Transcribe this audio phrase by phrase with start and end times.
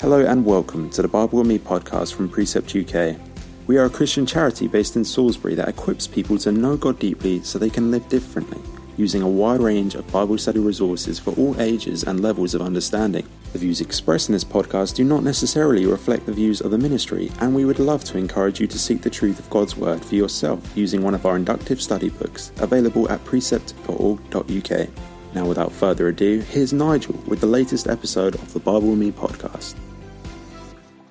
[0.00, 3.18] Hello and welcome to the Bible with Me podcast from Precept UK.
[3.66, 7.42] We are a Christian charity based in Salisbury that equips people to know God deeply
[7.42, 8.62] so they can live differently,
[8.96, 13.28] using a wide range of Bible study resources for all ages and levels of understanding.
[13.52, 17.30] The views expressed in this podcast do not necessarily reflect the views of the ministry,
[17.40, 20.14] and we would love to encourage you to seek the truth of God's Word for
[20.14, 24.88] yourself using one of our inductive study books available at precept.org.uk.
[25.34, 29.12] Now, without further ado, here's Nigel with the latest episode of the Bible with Me
[29.12, 29.74] podcast.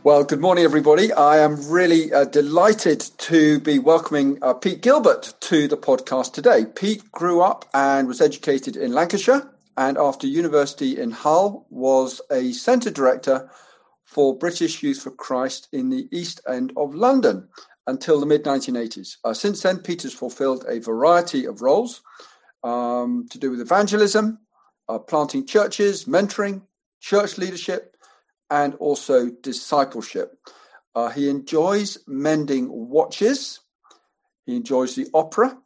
[0.02, 1.12] Well, good morning, everybody.
[1.12, 6.64] I am really uh, delighted to be welcoming uh, Pete Gilbert to the podcast today.
[6.74, 12.54] Pete grew up and was educated in Lancashire, and after university in Hull, was a
[12.54, 13.52] centre director
[14.06, 17.50] for British Youth for Christ in the East End of London
[17.86, 19.18] until the mid 1980s.
[19.26, 22.02] Uh, since then, Pete has fulfilled a variety of roles
[22.64, 24.40] um, to do with evangelism,
[24.88, 26.62] uh, planting churches, mentoring,
[27.02, 27.98] church leadership
[28.50, 30.38] and also discipleship.
[30.96, 33.60] Uh, he enjoys mending watches.
[34.46, 35.58] He enjoys the opera,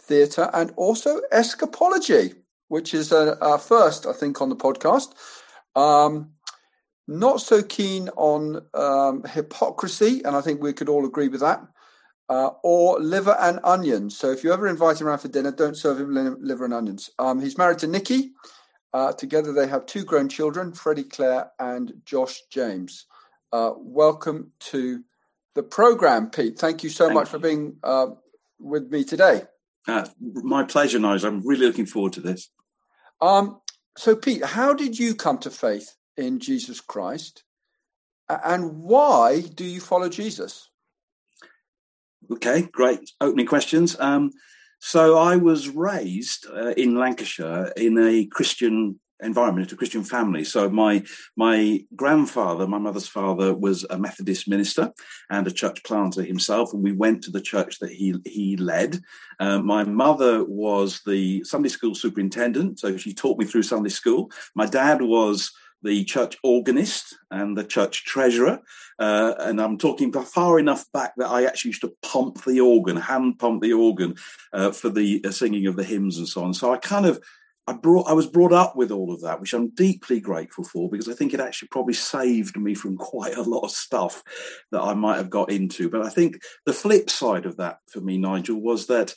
[0.00, 2.34] theatre, and also escapology,
[2.68, 5.14] which is a, a first, I think, on the podcast.
[5.76, 6.32] Um,
[7.06, 11.66] not so keen on um, hypocrisy, and I think we could all agree with that.
[12.28, 14.18] Uh, or liver and onions.
[14.18, 17.08] So if you ever invite him around for dinner, don't serve him liver and onions.
[17.18, 18.32] Um, he's married to Nikki,
[18.92, 23.06] uh, together, they have two grown children, Freddie Clare and Josh James.
[23.52, 25.02] Uh, welcome to
[25.54, 26.58] the program, Pete.
[26.58, 27.30] Thank you so Thank much you.
[27.32, 28.08] for being uh,
[28.58, 29.42] with me today.
[29.86, 31.28] Uh, my pleasure, Nigel.
[31.28, 32.50] I'm really looking forward to this.
[33.20, 33.60] Um,
[33.96, 37.44] so, Pete, how did you come to faith in Jesus Christ,
[38.28, 40.68] and why do you follow Jesus?
[42.30, 43.98] Okay, great opening questions.
[43.98, 44.32] Um,
[44.78, 50.44] so I was raised uh, in Lancashire in a Christian environment, a Christian family.
[50.44, 51.02] So my
[51.36, 54.92] my grandfather, my mother's father, was a Methodist minister
[55.30, 59.00] and a church planter himself, and we went to the church that he he led.
[59.40, 64.30] Uh, my mother was the Sunday school superintendent, so she taught me through Sunday school.
[64.54, 65.52] My dad was
[65.82, 68.60] the church organist and the church treasurer.
[68.98, 72.96] Uh, and I'm talking far enough back that I actually used to pump the organ,
[72.96, 74.16] hand pump the organ
[74.52, 76.54] uh, for the uh, singing of the hymns and so on.
[76.54, 77.20] So I kind of,
[77.66, 80.88] I brought, I was brought up with all of that, which I'm deeply grateful for
[80.90, 84.22] because I think it actually probably saved me from quite a lot of stuff
[84.72, 85.88] that I might have got into.
[85.88, 89.14] But I think the flip side of that for me, Nigel, was that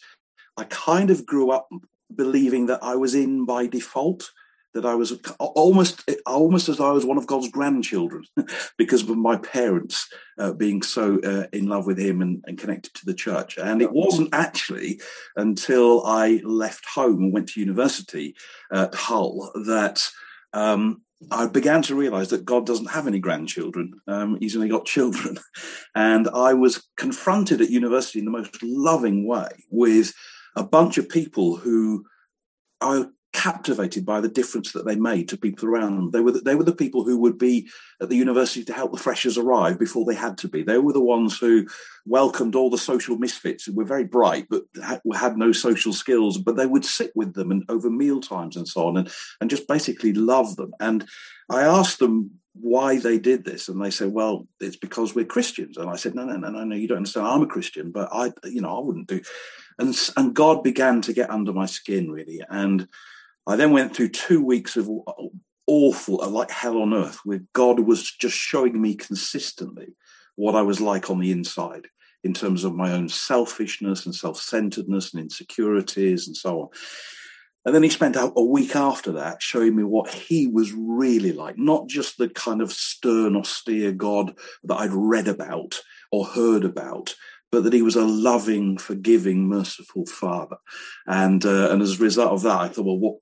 [0.58, 1.70] I kind of grew up
[2.14, 4.32] believing that I was in by default
[4.74, 8.24] that I was almost almost as I was one of God's grandchildren
[8.78, 12.94] because of my parents uh, being so uh, in love with Him and, and, connected
[12.96, 13.58] to the church.
[13.58, 15.02] And it wasn't actually
[15.36, 18.36] until I left home and went to university
[18.72, 20.08] at Hull that.
[20.54, 23.94] Um, I began to realize that God doesn't have any grandchildren.
[24.08, 25.38] Um, he's only got children.
[25.94, 30.14] And I was confronted at university in the most loving way with
[30.56, 32.06] a bunch of people who
[32.80, 36.12] I captivated by the difference that they made to people around them.
[36.12, 37.70] They were the, they were the people who would be
[38.02, 40.64] at the university to help the freshers arrive before they had to be.
[40.64, 41.66] They were the ones who
[42.06, 44.64] welcomed all the social misfits who were very bright but
[45.14, 46.38] had, no social skills.
[46.38, 49.50] But they would sit with them and over meal times and so on, and and
[49.50, 50.74] just basically love them.
[50.80, 51.08] And
[51.50, 55.78] I asked them why they did this and they said well it's because we're christians
[55.78, 58.10] and i said no no no no no you don't understand i'm a christian but
[58.12, 59.22] i you know i wouldn't do
[59.80, 62.90] and and god began to get under my skin really and
[63.48, 64.90] I then went through two weeks of
[65.68, 69.96] awful, like hell on earth, where God was just showing me consistently
[70.36, 71.88] what I was like on the inside
[72.24, 76.68] in terms of my own selfishness and self centeredness and insecurities and so on.
[77.66, 81.60] And then he spent a week after that showing me what he was really like,
[81.60, 85.80] not just the kind of stern, austere God that I'd read about
[86.12, 87.14] or heard about,
[87.52, 90.58] but that he was a loving, forgiving, merciful father.
[91.06, 93.18] And uh, and as a result of that, I thought, well, what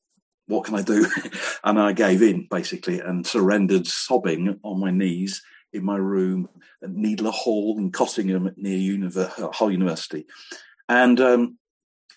[0.49, 1.05] what can I do?
[1.63, 6.49] and I gave in basically and surrendered, sobbing on my knees in my room
[6.83, 9.11] at Needler Hall in Cottingham near
[9.53, 10.25] Hull University.
[10.89, 11.59] And um,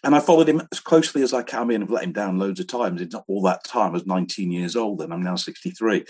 [0.03, 1.61] and I followed him as closely as I can.
[1.61, 3.01] I mean, I've let him down loads of times.
[3.01, 3.91] It's not all that time.
[3.91, 6.05] I was 19 years old and I'm now 63.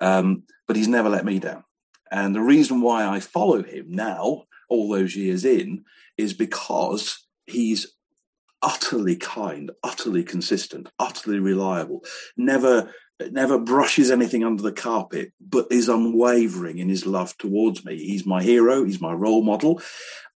[0.00, 1.62] Um, but he's never let me down.
[2.10, 5.84] And the reason why I follow him now, all those years in,
[6.16, 7.86] is because he's
[8.62, 12.04] utterly kind, utterly consistent, utterly reliable,
[12.36, 12.92] never
[13.32, 17.98] never brushes anything under the carpet, but is unwavering in his love towards me.
[17.98, 19.82] He's my hero, he's my role model,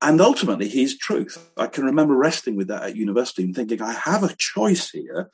[0.01, 1.51] and ultimately he's truth.
[1.57, 5.29] I can remember wrestling with that at university and thinking, I have a choice here,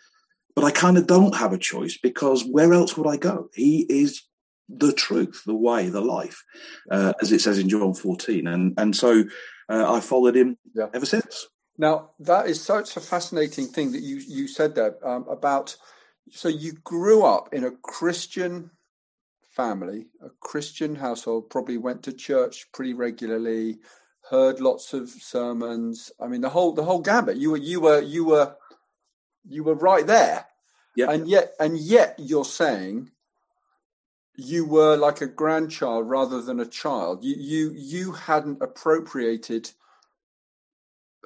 [0.56, 3.50] but I kind of don't have a choice because where else would I go?
[3.54, 4.24] He is
[4.68, 6.44] the truth, the way, the life,
[6.92, 8.46] uh, as it says in John 14.
[8.48, 9.24] And, and so
[9.70, 10.88] uh, I followed him yeah.
[10.94, 11.48] ever since.
[11.78, 15.76] Now, that is such a fascinating thing that you, you said there um, about.
[16.32, 18.72] So you grew up in a Christian
[19.50, 23.80] family, a Christian household, probably went to church pretty regularly,
[24.30, 26.12] heard lots of sermons.
[26.20, 27.38] I mean, the whole the whole gambit.
[27.38, 28.56] You were you were you were
[29.48, 30.46] you were right there.
[30.96, 31.12] Yeah.
[31.12, 33.12] And yet and yet you're saying
[34.36, 37.24] you were like a grandchild rather than a child.
[37.24, 39.72] You you you hadn't appropriated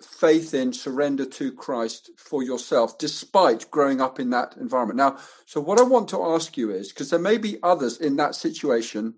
[0.03, 4.97] faith in surrender to Christ for yourself, despite growing up in that environment.
[4.97, 8.15] Now, so what I want to ask you is because there may be others in
[8.17, 9.15] that situation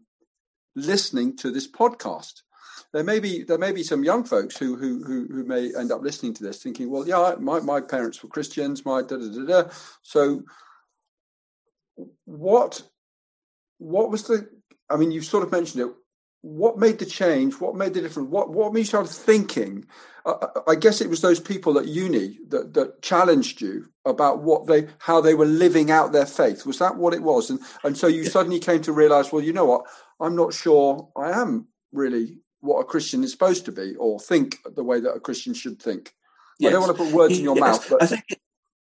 [0.76, 2.42] listening to this podcast.
[2.92, 5.92] There may be there may be some young folks who who who, who may end
[5.92, 9.30] up listening to this, thinking, "Well, yeah, my, my parents were Christians, my da da
[9.30, 9.70] da da."
[10.04, 10.44] So,
[12.26, 12.84] what
[13.80, 14.48] what was the?
[14.90, 15.94] I mean, you've sort of mentioned it.
[16.44, 17.54] What made the change?
[17.62, 18.30] What made the difference?
[18.30, 19.86] What what made you start thinking?
[20.26, 24.68] Uh, I guess it was those people at uni that that challenged you about what
[24.68, 26.66] they how they were living out their faith.
[26.66, 27.50] Was that what it was?
[27.50, 29.86] And and so you suddenly came to realize, well, you know what?
[30.20, 34.58] I'm not sure I am really what a Christian is supposed to be, or think
[34.76, 36.14] the way that a Christian should think.
[36.60, 36.70] Yes.
[36.70, 37.62] I don't want to put words in your yes.
[37.62, 38.26] mouth, but I think,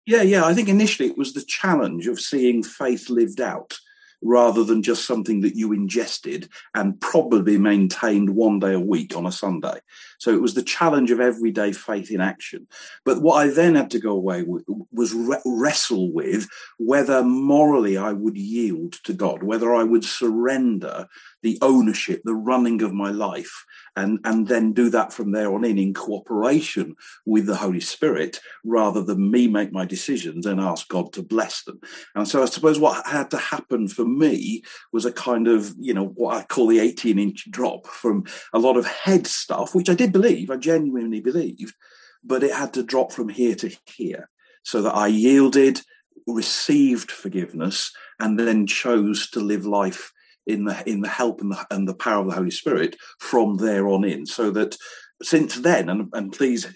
[0.06, 3.80] yeah, yeah, I think initially it was the challenge of seeing faith lived out
[4.22, 9.26] rather than just something that you ingested and probably maintained one day a week on
[9.26, 9.80] a Sunday.
[10.18, 12.68] So it was the challenge of everyday faith in action.
[13.06, 16.48] But what I then had to go away with was re- wrestle with
[16.78, 21.08] whether morally I would yield to God, whether I would surrender
[21.44, 23.66] the ownership, the running of my life,
[23.96, 28.40] and, and then do that from there on in in cooperation with the Holy Spirit
[28.64, 31.80] rather than me make my decisions and ask God to bless them.
[32.16, 35.94] And so I suppose what had to happen for me was a kind of, you
[35.94, 39.90] know, what I call the 18 inch drop from a lot of head stuff, which
[39.90, 41.74] I did believe, I genuinely believed,
[42.24, 44.30] but it had to drop from here to here
[44.64, 45.82] so that I yielded,
[46.26, 50.12] received forgiveness, and then chose to live life
[50.46, 53.58] in the in the help and the, and the power of the Holy Spirit from
[53.58, 54.78] there on in, so that
[55.22, 56.68] since then, and, and please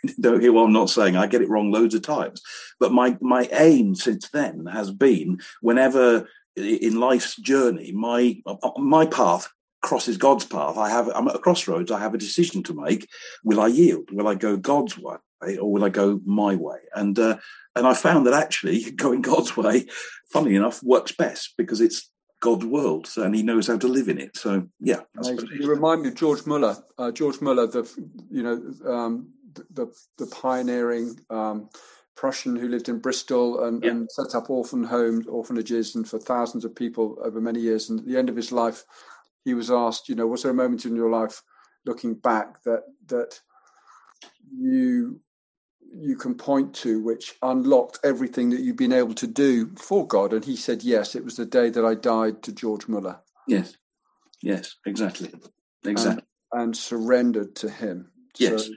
[0.20, 2.42] don't hear what I'm not saying, I get it wrong loads of times,
[2.80, 6.26] but my my aim since then has been whenever
[6.56, 9.48] in life's journey my uh, uh, my path
[9.82, 11.90] crosses God's path, I have I'm at a crossroads.
[11.90, 13.08] I have a decision to make.
[13.44, 14.10] Will I yield?
[14.10, 15.18] Will I go God's way,
[15.58, 16.78] or will I go my way?
[16.94, 17.38] And uh,
[17.76, 19.86] and I found that actually going God's way,
[20.32, 24.18] funny enough, works best because it's God's world, and He knows how to live in
[24.18, 24.36] it.
[24.36, 26.76] So yeah, you remind me of George Muller.
[26.96, 27.88] Uh, George Muller, the
[28.30, 29.28] you know um,
[29.70, 31.18] the the pioneering.
[31.28, 31.68] Um,
[32.14, 33.90] Prussian who lived in Bristol and, yeah.
[33.90, 37.88] and, set up orphan homes, orphanages, and for thousands of people over many years.
[37.88, 38.84] And at the end of his life,
[39.44, 41.42] he was asked, you know, was there a moment in your life
[41.84, 43.40] looking back that that
[44.54, 45.20] you
[45.94, 50.32] you can point to which unlocked everything that you've been able to do for God?
[50.32, 53.20] And he said, yes, it was the day that I died to George Muller.
[53.46, 53.76] Yes,
[54.42, 55.30] yes, exactly,
[55.84, 58.10] exactly, and, and surrendered to Him.
[58.38, 58.72] Yes, so,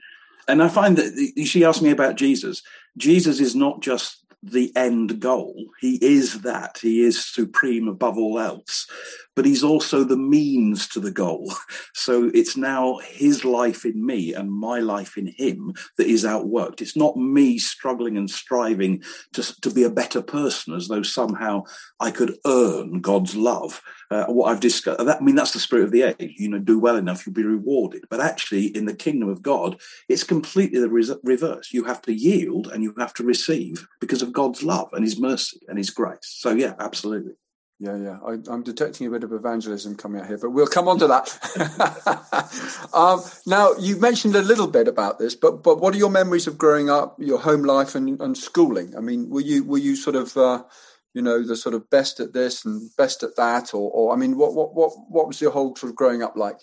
[0.48, 2.62] and I find that she asked me about Jesus.
[2.98, 5.56] Jesus is not just the end goal.
[5.80, 6.80] He is that.
[6.82, 8.88] He is supreme above all else
[9.36, 11.54] but he's also the means to the goal.
[11.94, 16.82] So it's now his life in me and my life in him that is outworked.
[16.82, 19.02] It's not me struggling and striving
[19.34, 21.64] to, to be a better person as though somehow
[22.00, 23.82] I could earn God's love.
[24.12, 26.36] Uh, what I've discussed, that, I mean, that's the spirit of the age.
[26.38, 28.04] You know, do well enough, you'll be rewarded.
[28.10, 31.74] But actually, in the kingdom of God, it's completely the reverse.
[31.74, 35.20] You have to yield and you have to receive because of God's love and his
[35.20, 36.20] mercy and his grace.
[36.22, 37.34] So, yeah, absolutely.
[37.78, 38.20] Yeah, yeah.
[38.26, 41.08] I, am detecting a bit of evangelism coming out here, but we'll come on to
[41.08, 42.88] that.
[42.94, 46.48] um, now, you mentioned a little bit about this, but but what are your memories
[46.48, 48.96] of growing up, your home life, and, and schooling?
[48.96, 50.64] I mean, were you were you sort of, uh,
[51.14, 54.16] you know, the sort of best at this and best at that, or, or I
[54.16, 56.60] mean, what what what what was your whole sort of growing up like?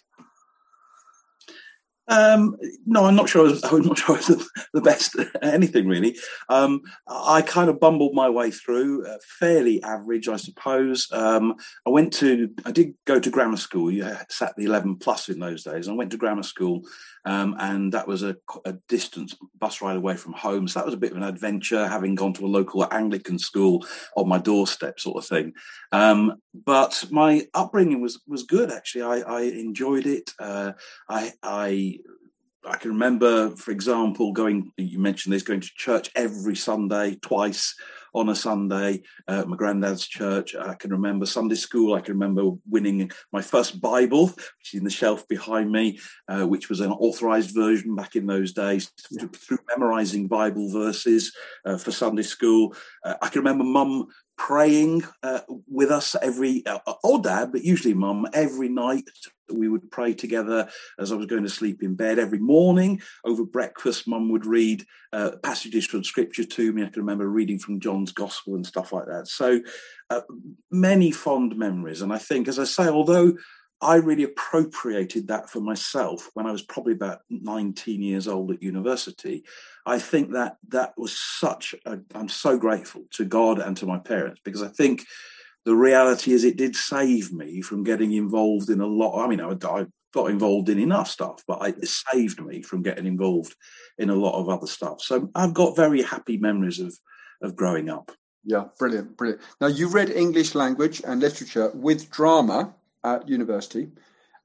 [2.09, 3.47] Um, no, I'm not sure.
[3.47, 6.19] I was, I'm not sure I was the, best at anything really.
[6.49, 11.09] Um, I kind of bumbled my way through, uh, fairly average, I suppose.
[11.13, 11.55] Um,
[11.87, 13.91] I went to, I did go to grammar school.
[13.91, 15.89] You sat the 11 plus in those days.
[15.89, 16.83] I went to grammar school,
[17.25, 20.67] um, and that was a, a, distance bus ride away from home.
[20.67, 23.87] So that was a bit of an adventure, having gone to a local Anglican school
[24.17, 25.53] on my doorstep, sort of thing.
[26.55, 29.03] But my upbringing was was good actually.
[29.03, 30.33] I, I enjoyed it.
[30.39, 30.73] Uh,
[31.09, 31.99] I, I
[32.65, 34.71] I can remember, for example, going.
[34.77, 37.75] You mentioned this, going to church every Sunday, twice
[38.15, 40.55] on a Sunday at my granddad's church.
[40.55, 41.95] I can remember Sunday school.
[41.95, 46.47] I can remember winning my first Bible, which is in the shelf behind me, uh,
[46.47, 49.27] which was an authorized version back in those days, yeah.
[49.33, 51.33] through memorizing Bible verses
[51.65, 52.75] uh, for Sunday school.
[53.05, 54.09] Uh, I can remember mum
[54.43, 55.39] praying uh,
[55.71, 59.05] with us every, uh, or dad, but usually mum, every night.
[59.49, 60.69] We would pray together
[60.99, 62.19] as I was going to sleep in bed.
[62.19, 66.83] Every morning over breakfast, mum would read uh, passages from scripture to me.
[66.83, 69.29] I can remember reading from John's gospel and stuff like that.
[69.29, 69.61] So
[70.11, 70.23] uh,
[70.73, 72.03] many fond memories.
[72.03, 73.35] And I think, as I say, although
[73.83, 78.63] I really appropriated that for myself when I was probably about 19 years old at
[78.63, 79.45] university.
[79.85, 83.99] I think that that was such a, I'm so grateful to God and to my
[83.99, 85.05] parents because I think
[85.65, 89.25] the reality is it did save me from getting involved in a lot.
[89.25, 93.07] I mean, I, I got involved in enough stuff, but it saved me from getting
[93.07, 93.57] involved
[93.99, 95.01] in a lot of other stuff.
[95.01, 96.97] So I've got very happy memories of,
[97.43, 98.13] of growing up.
[98.45, 99.43] Yeah, brilliant, brilliant.
[99.61, 103.91] Now you read English language and literature with drama at university,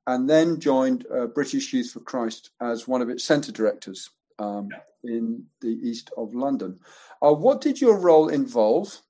[0.07, 4.09] and then joined uh, British Youth for Christ as one of its centre directors
[4.39, 4.69] um,
[5.03, 6.79] in the east of London.
[7.21, 9.01] Uh, what did your role involve?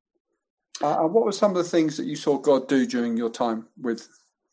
[0.82, 3.32] Uh, and what were some of the things that you saw God do during your
[3.32, 4.08] time with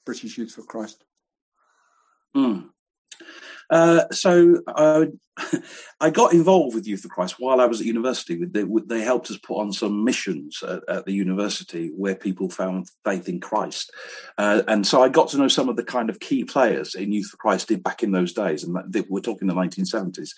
[0.06, 1.04] British Youth for Christ?
[2.34, 2.70] Mm.
[3.70, 5.06] Uh, so uh,
[6.00, 8.44] I got involved with Youth for Christ while I was at university.
[8.44, 12.88] They, they helped us put on some missions at, at, the university where people found
[13.04, 13.92] faith in Christ,
[14.38, 17.12] uh, and so I got to know some of the kind of key players in
[17.12, 18.76] Youth for Christ did back in those days, and
[19.08, 20.30] we're talking the 1970s.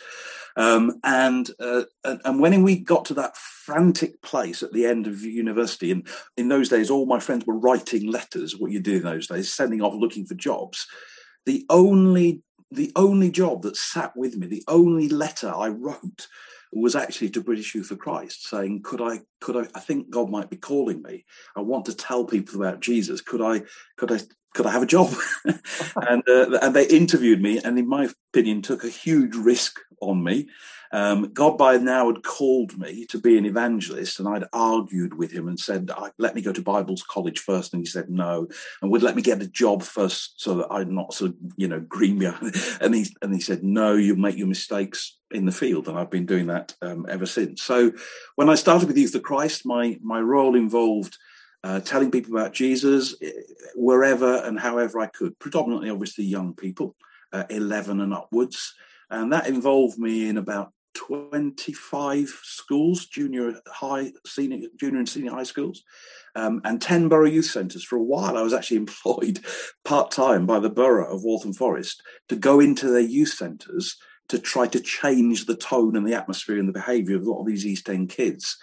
[0.56, 5.06] Um, and, uh, and and when we got to that frantic place at the end
[5.06, 8.56] of university, and in those days, all my friends were writing letters.
[8.56, 10.86] What you do in those days, sending off looking for jobs.
[11.44, 16.28] The only the only job that sat with me, the only letter I wrote
[16.72, 20.30] was actually to British Youth for Christ saying, could I, could I, I think God
[20.30, 21.24] might be calling me.
[21.54, 23.20] I want to tell people about Jesus.
[23.20, 23.62] Could I,
[23.96, 24.18] could I,
[24.56, 25.14] could I have a job?
[25.44, 30.24] and, uh, and they interviewed me and in my opinion took a huge risk on
[30.24, 30.48] me
[30.92, 35.32] um, God by now had called me to be an evangelist, and I'd argued with
[35.32, 37.72] him and said, "Let me go to Bible's college first.
[37.72, 38.48] and he said no,
[38.80, 41.80] and would let me get a job first so that I'm not of you know
[41.80, 42.54] green behind.
[42.80, 46.10] And he and he said, "No, you make your mistakes in the field," and I've
[46.10, 47.62] been doing that um, ever since.
[47.62, 47.92] So
[48.36, 51.18] when I started with Youth for Christ, my my role involved.
[51.66, 53.32] Uh, telling people about Jesus eh,
[53.74, 56.94] wherever and however I could, predominantly, obviously, young people,
[57.32, 58.72] uh, 11 and upwards.
[59.10, 65.42] And that involved me in about 25 schools, junior high, senior, junior and senior high
[65.42, 65.82] schools,
[66.36, 67.82] um, and 10 borough youth centres.
[67.82, 69.40] For a while, I was actually employed
[69.84, 73.96] part time by the borough of Waltham Forest to go into their youth centres
[74.28, 77.40] to try to change the tone and the atmosphere and the behaviour of a lot
[77.40, 78.56] of these East End kids,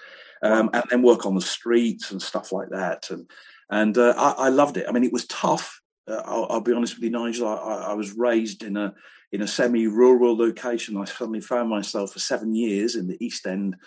[0.43, 3.09] um, and then work on the streets and stuff like that.
[3.09, 3.29] And
[3.69, 4.85] and uh, I, I, loved it.
[4.87, 5.81] I mean, it was tough.
[6.07, 7.47] Uh, I'll, I'll, be honest with you, Nigel.
[7.47, 8.93] I, I was raised in a
[9.31, 10.97] in a semi-rural location.
[10.97, 13.77] I suddenly found myself for seven years in the East End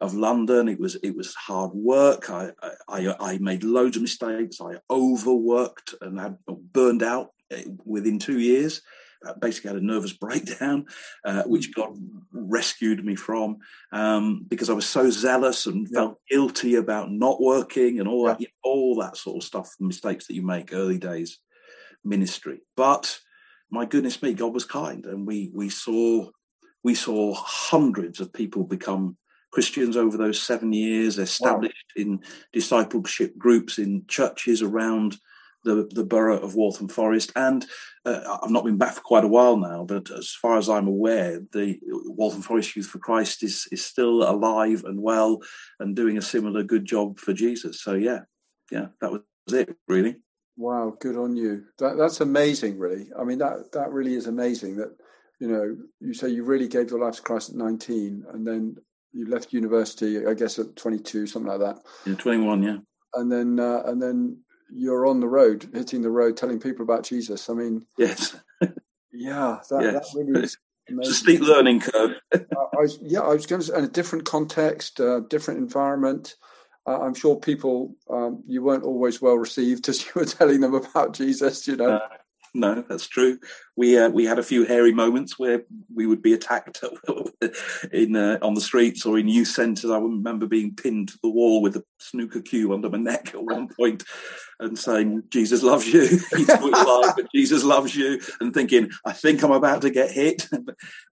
[0.00, 0.68] of London.
[0.68, 2.28] It was it was hard work.
[2.28, 2.50] I
[2.88, 4.60] I, I made loads of mistakes.
[4.60, 8.82] I overworked and had burned out eh, within two years.
[9.26, 10.86] Uh, basically, had a nervous breakdown,
[11.24, 11.94] uh, which God
[12.32, 13.58] rescued me from
[13.92, 15.98] um, because I was so zealous and yeah.
[15.98, 18.32] felt guilty about not working and all yeah.
[18.32, 21.38] that, you know, all that sort of stuff, mistakes that you make early days
[22.04, 22.60] ministry.
[22.76, 23.18] But
[23.70, 26.30] my goodness me, God was kind, and we we saw
[26.82, 29.16] we saw hundreds of people become
[29.52, 32.02] Christians over those seven years, established wow.
[32.02, 32.20] in
[32.52, 35.18] discipleship groups in churches around
[35.64, 37.32] the, the borough of Waltham Forest.
[37.36, 37.66] And
[38.04, 40.88] uh, I've not been back for quite a while now, but as far as I'm
[40.88, 45.40] aware, the Waltham Forest Youth for Christ is, is still alive and well
[45.78, 47.82] and doing a similar good job for Jesus.
[47.82, 48.20] So, yeah,
[48.70, 50.16] yeah, that was it, really.
[50.56, 51.64] Wow, good on you.
[51.78, 53.08] That, that's amazing, really.
[53.18, 54.76] I mean, that that really is amazing.
[54.76, 54.94] That
[55.40, 58.76] you know, you say you really gave your life to Christ at nineteen, and then
[59.12, 61.78] you left university, I guess, at twenty-two, something like that.
[62.04, 62.76] Yeah, twenty-one, yeah.
[63.14, 67.04] And then, uh, and then you're on the road, hitting the road, telling people about
[67.04, 67.48] Jesus.
[67.48, 68.36] I mean, yes,
[69.12, 70.12] yeah, that, yes.
[70.12, 70.56] that really is.
[70.56, 70.56] Amazing.
[70.92, 72.16] It's a steep learning curve.
[72.34, 76.34] I, yeah, I was going to say, in a different context, uh, different environment
[76.86, 80.74] uh, I'm sure people um, you weren't always well received as you were telling them
[80.74, 81.66] about Jesus.
[81.66, 82.00] You know.
[82.54, 83.38] No, that's true.
[83.76, 85.62] We uh, we had a few hairy moments where
[85.94, 86.82] we would be attacked
[87.92, 89.90] in uh, on the streets or in youth centres.
[89.90, 93.44] I remember being pinned to the wall with a snooker cue under my neck at
[93.44, 94.02] one point,
[94.58, 96.00] and saying, "Jesus loves you."
[96.36, 100.48] He's alive, but Jesus loves you, and thinking, "I think I'm about to get hit,"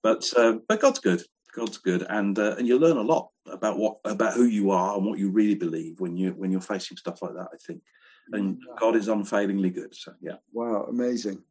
[0.02, 1.22] but uh, but God's good.
[1.54, 4.96] God's good, and uh, and you learn a lot about what about who you are
[4.96, 7.48] and what you really believe when you when you're facing stuff like that.
[7.52, 7.82] I think,
[8.32, 9.94] and God is unfailingly good.
[9.94, 10.36] So yeah.
[10.52, 11.42] Wow, amazing.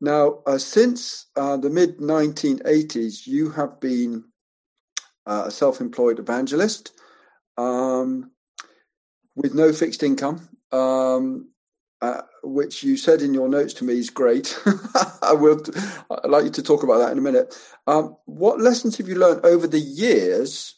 [0.00, 4.24] Now, uh, since uh, the mid 1980s, you have been
[5.26, 6.92] uh, a self-employed evangelist
[7.56, 8.30] um,
[9.34, 10.48] with no fixed income.
[10.72, 11.48] Um,
[12.02, 14.58] uh, which you said in your notes to me is great.
[15.22, 15.62] I will.
[16.10, 17.58] I'd like you to talk about that in a minute.
[17.86, 20.74] Um, what lessons have you learned over the years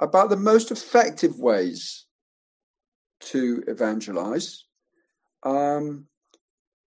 [0.00, 2.06] about the most effective ways
[3.20, 4.64] to evangelize?
[5.42, 6.06] Um,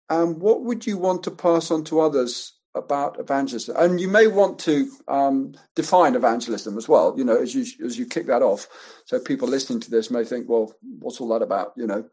[0.10, 3.76] and what would you want to pass on to others about evangelism?
[3.78, 7.14] And you may want to um, define evangelism as well.
[7.18, 8.68] You know, as you as you kick that off,
[9.06, 12.06] so people listening to this may think, "Well, what's all that about?" You know.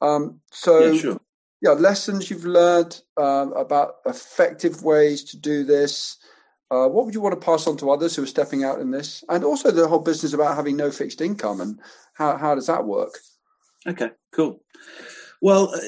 [0.00, 1.20] Um, so, yeah, sure.
[1.60, 6.18] yeah, lessons you've learned um, about effective ways to do this.
[6.70, 8.90] Uh, what would you want to pass on to others who are stepping out in
[8.90, 9.24] this?
[9.28, 11.80] And also the whole business about having no fixed income and
[12.12, 13.18] how, how does that work?
[13.86, 14.60] Okay, cool.
[15.40, 15.78] Well, uh,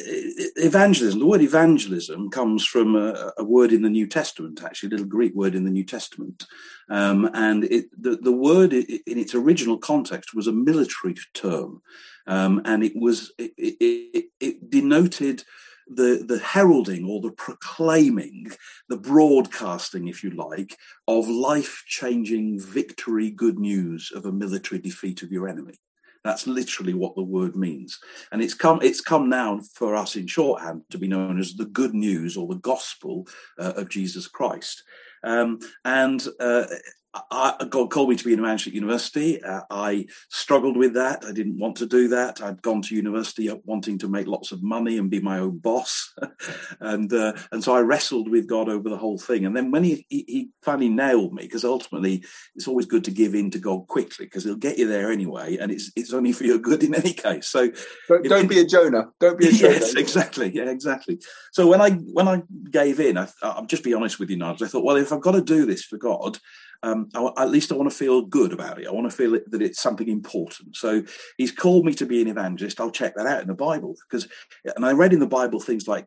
[0.56, 4.90] evangelism, the word evangelism comes from a, a, word in the New Testament, actually, a
[4.90, 6.46] little Greek word in the New Testament.
[6.88, 11.82] Um, and it, the, the word in its original context was a military term.
[12.28, 15.42] Um, and it was, it, it, it denoted
[15.88, 18.52] the, the heralding or the proclaiming,
[18.88, 20.76] the broadcasting, if you like,
[21.08, 25.74] of life changing victory, good news of a military defeat of your enemy.
[26.24, 27.98] That's literally what the word means.
[28.30, 31.64] And it's come it's come now for us in shorthand to be known as the
[31.66, 33.26] good news or the gospel
[33.58, 34.82] uh, of Jesus Christ.
[35.24, 36.64] Um, and uh,
[37.12, 39.42] I, God called me to be an evangelist at university.
[39.42, 41.24] Uh, I struggled with that.
[41.26, 42.40] I didn't want to do that.
[42.40, 46.14] I'd gone to university wanting to make lots of money and be my own boss,
[46.80, 49.44] and uh, and so I wrestled with God over the whole thing.
[49.44, 52.24] And then when he he, he finally nailed me, because ultimately
[52.54, 55.56] it's always good to give in to God quickly, because He'll get you there anyway,
[55.56, 57.48] and it's it's only for your good in any case.
[57.48, 57.70] So
[58.06, 59.08] don't, don't be a Jonah.
[59.18, 59.74] Don't be a Jonah.
[59.74, 60.52] Yes, exactly.
[60.54, 61.20] Yeah, exactly.
[61.50, 64.66] So when I when I gave in, I, I'll just be honest with you, Nigel.
[64.66, 66.38] I thought, well, if I've got to do this for God
[66.82, 68.86] um, I, at least I want to feel good about it.
[68.86, 70.76] I want to feel that it's something important.
[70.76, 71.02] So
[71.36, 72.80] he's called me to be an evangelist.
[72.80, 74.28] I'll check that out in the Bible because,
[74.76, 76.06] and I read in the Bible things like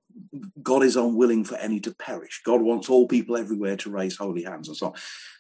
[0.62, 2.42] God is unwilling for any to perish.
[2.44, 4.94] God wants all people everywhere to raise holy hands and so on.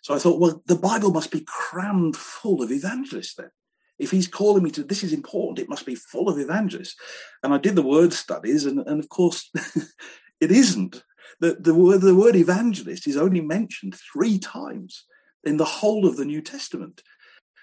[0.03, 3.49] So I thought, well, the Bible must be crammed full of evangelists then
[3.99, 6.95] if he's calling me to this is important it must be full of evangelists
[7.43, 9.51] and i did the word studies and, and of course
[10.41, 11.03] it isn't
[11.39, 15.05] the, the word the word evangelist is only mentioned three times
[15.43, 17.03] in the whole of the New Testament.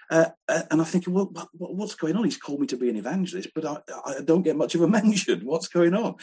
[0.09, 2.23] Uh, uh and I'm thinking, well, what's going on?
[2.23, 4.87] He's called me to be an evangelist, but I, I don't get much of a
[4.99, 5.45] mention.
[5.45, 6.15] What's going on?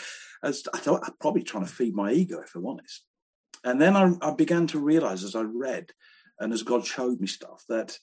[0.42, 3.04] As I thought, I'm probably trying to feed my ego, if I'm honest.
[3.64, 5.90] And then I, I began to realize as I read
[6.38, 7.98] and as God showed me stuff that,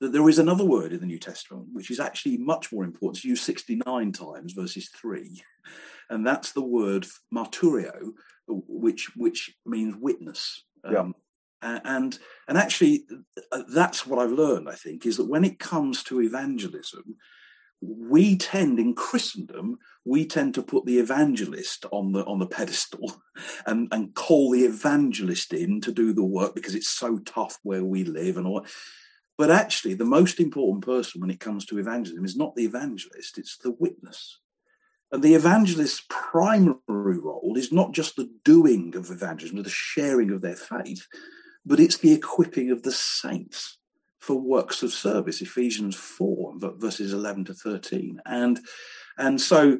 [0.00, 3.18] that there is another word in the New Testament which is actually much more important.
[3.18, 5.42] It's used 69 times versus three.
[6.08, 8.14] And that's the word marturio,
[8.48, 10.64] which which means witness.
[10.82, 11.10] Um, yeah
[11.62, 12.18] and
[12.48, 13.04] and actually
[13.52, 17.16] uh, that's what i've learned i think is that when it comes to evangelism
[17.82, 23.22] we tend in christendom we tend to put the evangelist on the on the pedestal
[23.66, 27.84] and and call the evangelist in to do the work because it's so tough where
[27.84, 28.64] we live and all
[29.40, 33.38] but actually the most important person when it comes to evangelism is not the evangelist
[33.38, 34.38] it's the witness.
[35.12, 40.40] And the evangelist's primary role is not just the doing of evangelism, the sharing of
[40.40, 41.06] their faith,
[41.64, 43.78] but it's the equipping of the saints
[44.18, 48.60] for works of service ephesians 4 verses 11 to 13 and
[49.18, 49.78] and so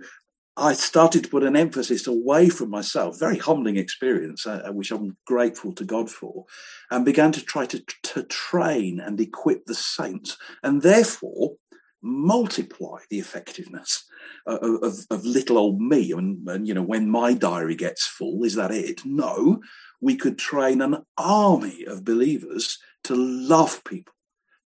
[0.57, 4.91] i started to put an emphasis away from myself very humbling experience uh, uh, which
[4.91, 6.45] i'm grateful to god for
[6.91, 11.53] and began to try to, to train and equip the saints and therefore
[12.03, 14.05] multiply the effectiveness
[14.47, 16.13] of, of, of little old me.
[16.13, 19.05] And, and you know when my diary gets full is that it?
[19.05, 19.61] No
[20.01, 24.15] we could train an army of believers to love people,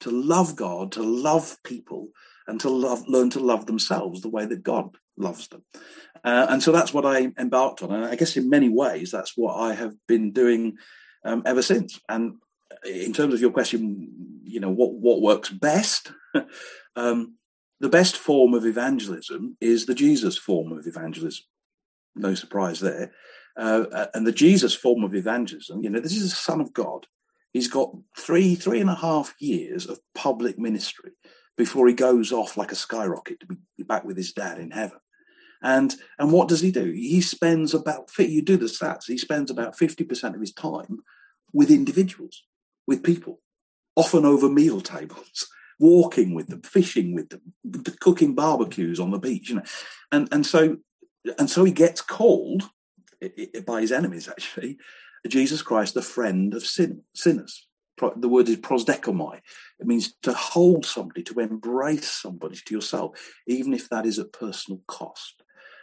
[0.01, 2.09] to love God, to love people,
[2.47, 5.65] and to love, learn to love themselves the way that God loves them.
[6.25, 7.93] Uh, and so that's what I embarked on.
[7.93, 10.77] And I guess in many ways, that's what I have been doing
[11.25, 12.01] um, ever since.
[12.09, 12.37] And
[12.85, 16.13] in terms of your question, you know, what, what works best?
[16.97, 17.37] um,
[17.81, 21.45] the best form of evangelism is the Jesus form of evangelism.
[22.15, 23.13] No surprise there.
[23.57, 26.73] Uh, uh, and the Jesus form of evangelism, you know, this is the Son of
[26.73, 27.07] God.
[27.53, 31.13] He's got three, three and a half years of public ministry
[31.57, 34.99] before he goes off like a skyrocket to be back with his dad in heaven.
[35.63, 36.93] And and what does he do?
[36.93, 39.05] He spends about you do the stats.
[39.07, 40.99] He spends about fifty percent of his time
[41.55, 42.45] with individuals,
[42.87, 43.41] with people,
[43.97, 45.47] often over meal tables,
[45.81, 47.55] walking with them, fishing with them,
[48.01, 49.63] cooking barbecues on the beach, you know,
[50.13, 50.77] and and so
[51.39, 52.65] and so he gets called
[53.67, 54.79] by his enemies actually,
[55.27, 57.67] Jesus Christ, the friend of sin, sinners.
[58.17, 59.41] The word is prosdekomai.
[59.79, 64.33] It means to hold somebody, to embrace somebody to yourself, even if that is at
[64.33, 65.43] personal cost.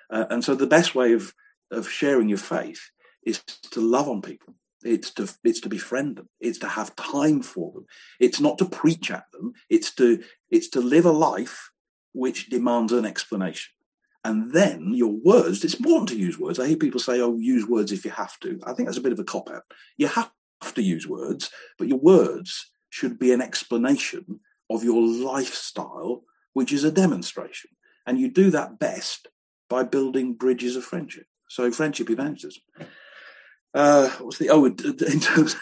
[0.09, 1.33] Uh, and so the best way of
[1.71, 2.91] of sharing your faith
[3.25, 3.41] is
[3.71, 6.29] to love on people it's to it's to befriend them.
[6.39, 7.85] It's to have time for them.
[8.19, 9.53] It's not to preach at them.
[9.69, 11.71] It's to it's to live a life
[12.13, 13.73] which demands an explanation.
[14.23, 16.59] And then your words, it's important to use words.
[16.59, 18.59] I hear people say, oh, use words if you have to.
[18.65, 19.63] I think that's a bit of a cop out.
[19.97, 20.31] You have
[20.75, 26.83] to use words, but your words should be an explanation of your lifestyle, which is
[26.83, 27.71] a demonstration.
[28.05, 29.27] And you do that best
[29.69, 31.25] by building bridges of friendship.
[31.49, 32.63] So, friendship evangelism
[33.73, 34.75] uh, what's the oh in
[35.19, 35.55] terms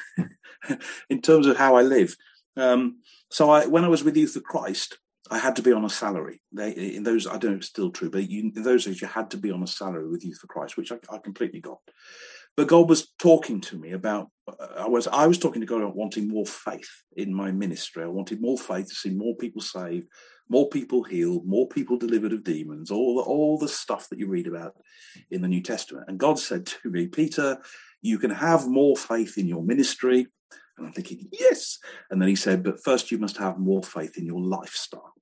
[1.10, 2.16] in terms of how I live.
[2.58, 4.98] Um, so I when I was with Youth for Christ,
[5.30, 6.42] I had to be on a salary.
[6.52, 9.02] They in those I don't know if it's still true, but you, in those days
[9.02, 11.62] you had to be on a salary with Youth for Christ, which I, I completely
[11.62, 11.80] got.
[12.58, 15.82] But God was talking to me about uh, I was I was talking to God
[15.82, 18.04] about wanting more faith in my ministry.
[18.04, 20.08] I wanted more faith to see more people saved,
[20.50, 24.28] more people healed, more people delivered of demons, all the, all the stuff that you
[24.28, 24.76] read about
[25.30, 26.06] in the New Testament.
[26.08, 27.60] And God said to me, Peter,
[28.02, 30.28] you can have more faith in your ministry.
[30.78, 31.78] And I'm thinking, yes.
[32.10, 35.14] And then he said, but first you must have more faith in your lifestyle.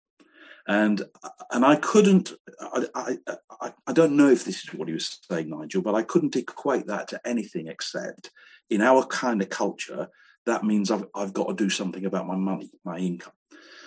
[0.67, 1.03] And
[1.51, 3.17] and I couldn't, I,
[3.61, 6.35] I, I don't know if this is what he was saying, Nigel, but I couldn't
[6.35, 8.31] equate that to anything except
[8.69, 10.09] in our kind of culture,
[10.45, 13.33] that means I've, I've got to do something about my money, my income.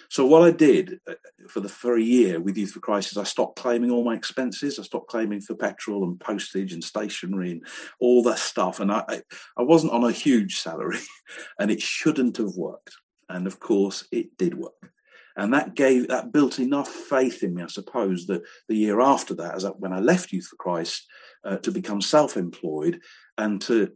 [0.09, 1.15] So what I did uh,
[1.49, 4.79] for the for a year with Youth for Christ, I stopped claiming all my expenses.
[4.79, 7.67] I stopped claiming for petrol and postage and stationery and
[8.01, 8.81] all that stuff.
[8.81, 9.23] And I
[9.57, 10.99] I wasn't on a huge salary,
[11.61, 12.97] and it shouldn't have worked.
[13.29, 14.93] And of course, it did work.
[15.37, 19.35] And that gave that built enough faith in me, I suppose, that the year after
[19.35, 21.07] that, as when I left Youth for Christ
[21.45, 23.01] uh, to become self-employed,
[23.39, 23.93] and to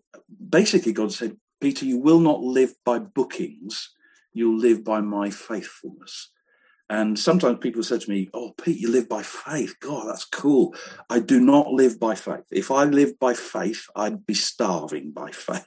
[0.49, 3.91] basically God said, Peter, you will not live by bookings
[4.35, 6.31] you'll live by my faithfulness.
[6.91, 9.75] And sometimes people said to me, Oh, Pete, you live by faith.
[9.81, 10.75] God, that's cool.
[11.09, 12.45] I do not live by faith.
[12.51, 15.65] If I lived by faith, I'd be starving by faith.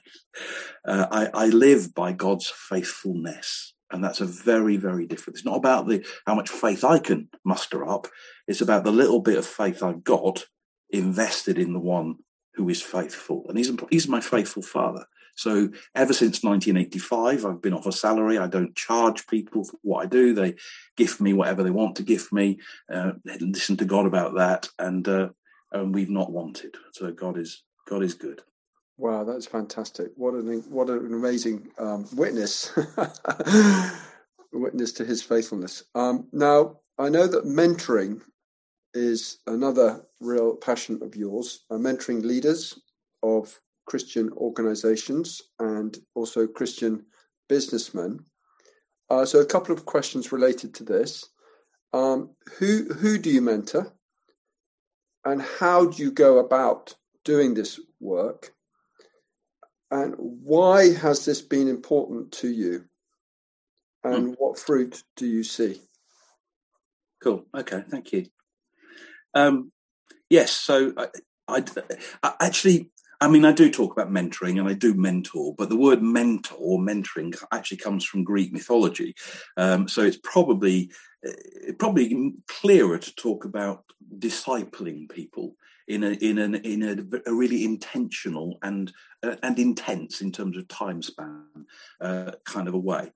[0.86, 3.74] Uh, I, I, live by God's faithfulness.
[3.90, 5.38] And that's a very, very different.
[5.38, 8.06] It's not about the how much faith I can muster up.
[8.46, 10.46] It's about the little bit of faith I've got
[10.90, 12.16] invested in the one
[12.54, 13.46] who is faithful.
[13.48, 15.06] And he's, he's my faithful father.
[15.38, 18.38] So ever since 1985, I've been off a salary.
[18.38, 20.34] I don't charge people for what I do.
[20.34, 20.56] They
[20.96, 22.58] gift me whatever they want to gift me.
[22.92, 25.28] Uh, listen to God about that, and uh,
[25.70, 26.74] and we've not wanted.
[26.90, 28.42] So God is God is good.
[28.98, 30.10] Wow, that's fantastic!
[30.16, 32.76] What an what an amazing um, witness,
[34.52, 35.84] witness to His faithfulness.
[35.94, 38.20] Um, now I know that mentoring
[38.94, 41.64] is another real passion of yours.
[41.70, 42.76] Uh, mentoring leaders
[43.22, 47.06] of Christian organizations and also Christian
[47.48, 48.24] businessmen.
[49.10, 51.24] Uh, so, a couple of questions related to this.
[51.92, 53.94] Um, who, who do you mentor?
[55.24, 58.54] And how do you go about doing this work?
[59.90, 62.84] And why has this been important to you?
[64.04, 64.34] And mm.
[64.38, 65.80] what fruit do you see?
[67.22, 67.46] Cool.
[67.54, 67.82] Okay.
[67.88, 68.26] Thank you.
[69.34, 69.72] Um,
[70.30, 70.52] yes.
[70.52, 71.08] So I,
[71.48, 71.64] I,
[72.22, 75.76] I, actually I mean, I do talk about mentoring and I do mentor, but the
[75.76, 79.14] word mentor or mentoring actually comes from Greek mythology.
[79.56, 80.92] Um, so it's probably
[81.26, 83.84] uh, probably clearer to talk about
[84.18, 85.56] discipling people
[85.88, 90.56] in a in an in a, a really intentional and uh, and intense in terms
[90.56, 91.44] of time span
[92.00, 93.12] uh, kind of a way.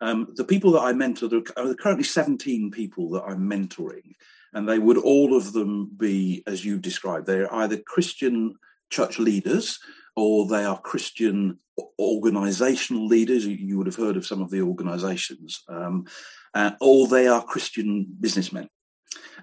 [0.00, 4.14] Um, the people that I mentor, there are currently 17 people that I'm mentoring,
[4.52, 8.56] and they would all of them be, as you described, they're either Christian
[8.90, 9.78] church leaders
[10.14, 11.58] or they are Christian
[11.98, 13.46] organizational leaders.
[13.46, 16.06] You would have heard of some of the organizations, um,
[16.52, 18.68] uh, or they are Christian businessmen.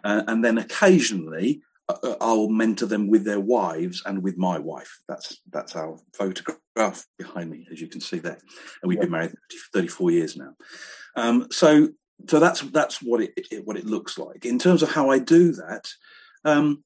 [0.04, 1.62] Uh, and then occasionally
[2.22, 5.00] I'll mentor them with their wives and with my wife.
[5.08, 8.40] That's that's our photograph behind me, as you can see there.
[8.82, 9.04] And we've yeah.
[9.04, 9.36] been married
[9.74, 10.54] 34 years now.
[11.16, 11.90] Um, so
[12.28, 15.20] so that's that's what it, it, what it looks like in terms of how I
[15.20, 15.90] do that.
[16.46, 16.84] Um,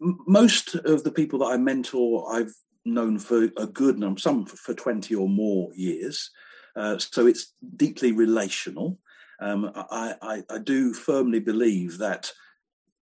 [0.00, 4.74] most of the people that I mentor, I've known for a good number, some for
[4.74, 6.30] 20 or more years.
[6.76, 8.98] Uh, so it's deeply relational.
[9.40, 12.32] Um, I, I, I, do firmly believe that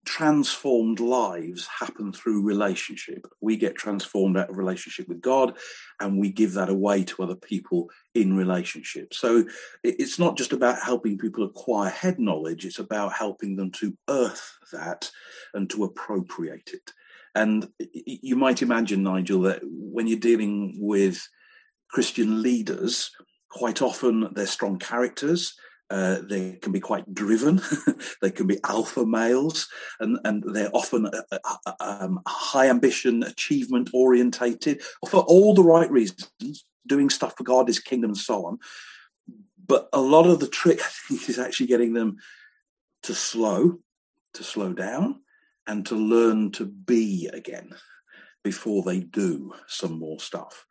[0.08, 3.26] transformed lives happen through relationship.
[3.42, 5.58] We get transformed out of relationship with God
[6.00, 9.12] and we give that away to other people in relationship.
[9.12, 9.44] So
[9.84, 14.56] it's not just about helping people acquire head knowledge, it's about helping them to earth
[14.72, 15.10] that
[15.52, 16.90] and to appropriate it.
[17.34, 21.28] And you might imagine, Nigel, that when you're dealing with
[21.90, 23.10] Christian leaders,
[23.50, 25.54] quite often they're strong characters
[25.90, 27.60] uh, they can be quite driven.
[28.22, 29.68] they can be alpha males,
[30.00, 36.64] and, and they're often uh, um, high ambition, achievement orientated, for all the right reasons,
[36.86, 38.58] doing stuff for God, His kingdom, and so on.
[39.66, 42.16] But a lot of the trick, I think, is actually getting them
[43.04, 43.78] to slow,
[44.34, 45.20] to slow down,
[45.66, 47.74] and to learn to be again
[48.42, 50.66] before they do some more stuff.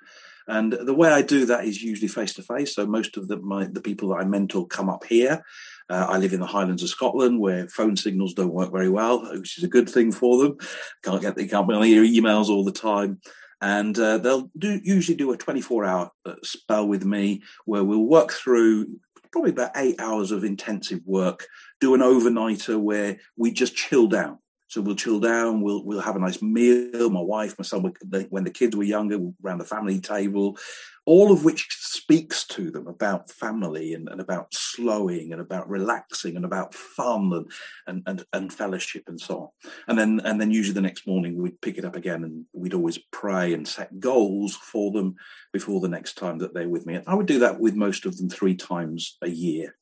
[0.47, 2.75] And the way I do that is usually face to face.
[2.75, 5.43] So most of the, my, the people that I mentor come up here.
[5.89, 9.21] Uh, I live in the Highlands of Scotland, where phone signals don't work very well,
[9.37, 10.57] which is a good thing for them.
[11.03, 13.21] Can't get they can't be on emails all the time,
[13.61, 18.03] and uh, they'll do usually do a 24 hour uh, spell with me where we'll
[18.03, 18.99] work through
[19.31, 21.47] probably about eight hours of intensive work,
[21.79, 24.39] do an overnighter where we just chill down.
[24.67, 25.61] So we'll chill down.
[25.61, 27.09] We'll we'll have a nice meal.
[27.09, 27.93] My wife, my son,
[28.29, 30.57] when the kids were younger, around the family table,
[31.05, 36.35] all of which speaks to them about family and, and about slowing and about relaxing
[36.35, 37.49] and about fun and,
[37.87, 39.71] and, and and fellowship and so on.
[39.87, 42.73] And then and then usually the next morning we'd pick it up again and we'd
[42.73, 45.15] always pray and set goals for them
[45.53, 46.95] before the next time that they're with me.
[46.95, 49.77] And I would do that with most of them three times a year.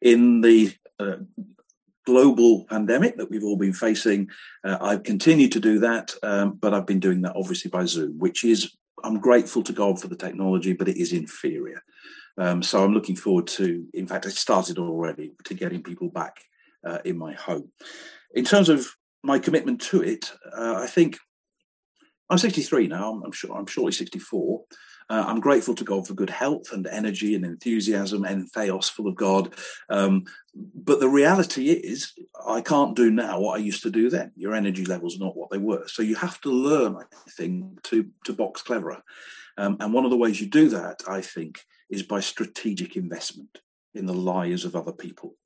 [0.00, 1.16] In the uh,
[2.08, 4.30] global pandemic that we've all been facing.
[4.64, 8.18] Uh, I've continued to do that, um, but I've been doing that obviously by Zoom,
[8.18, 11.82] which is, I'm grateful to God for the technology, but it is inferior.
[12.38, 16.38] Um, so I'm looking forward to, in fact, I started already to getting people back
[16.82, 17.72] uh, in my home.
[18.32, 18.86] In terms of
[19.22, 21.18] my commitment to it, uh, I think
[22.30, 23.12] I'm 63 now.
[23.12, 24.62] I'm, I'm sure I'm shortly 64.
[25.10, 29.06] Uh, I'm grateful to God for good health and energy and enthusiasm and theos full
[29.06, 29.54] of God.
[29.88, 32.12] Um, but the reality is,
[32.46, 34.32] I can't do now what I used to do then.
[34.36, 35.86] Your energy levels are not what they were.
[35.86, 39.02] So you have to learn, I think, to, to box cleverer.
[39.56, 43.60] Um, and one of the ways you do that, I think, is by strategic investment
[43.94, 45.36] in the lives of other people.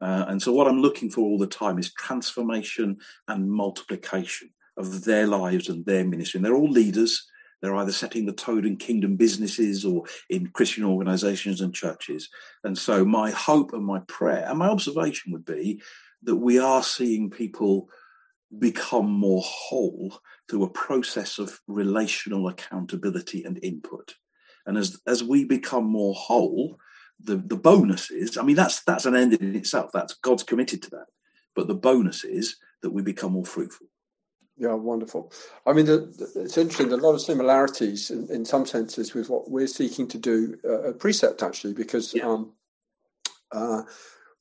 [0.00, 5.04] Uh, and so, what I'm looking for all the time is transformation and multiplication of
[5.04, 6.38] their lives and their ministry.
[6.38, 7.26] And they're all leaders,
[7.64, 12.28] they're either setting the tone in kingdom businesses or in Christian organizations and churches.
[12.62, 15.80] And so, my hope and my prayer and my observation would be
[16.24, 17.88] that we are seeing people
[18.58, 24.14] become more whole through a process of relational accountability and input.
[24.66, 26.78] And as, as we become more whole,
[27.20, 29.90] the, the bonus is, I mean, that's that's an end in itself.
[29.92, 31.06] That's God's committed to that.
[31.54, 33.86] But the bonus is that we become more fruitful.
[34.56, 35.32] Yeah, wonderful.
[35.66, 36.92] I mean, the, the, it's interesting.
[36.92, 40.90] A lot of similarities in, in, some senses with what we're seeking to do uh,
[40.90, 42.24] at Precept, actually, because yeah.
[42.24, 42.52] um,
[43.50, 43.82] uh,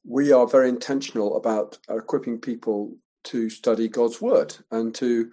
[0.05, 5.31] we are very intentional about equipping people to study God's word and to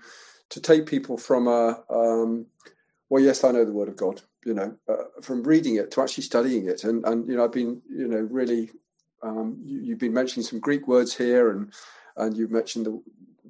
[0.50, 2.46] to take people from a um,
[3.10, 6.02] well, yes, I know the word of God, you know, uh, from reading it to
[6.02, 8.70] actually studying it, and and you know, I've been you know really
[9.22, 11.72] um, you, have been mentioning some Greek words here, and
[12.16, 13.02] and you've mentioned the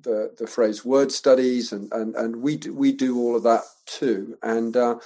[0.03, 3.63] the, the phrase word studies, and, and, and we, do, we do all of that
[3.87, 4.37] too.
[4.43, 4.97] And uh,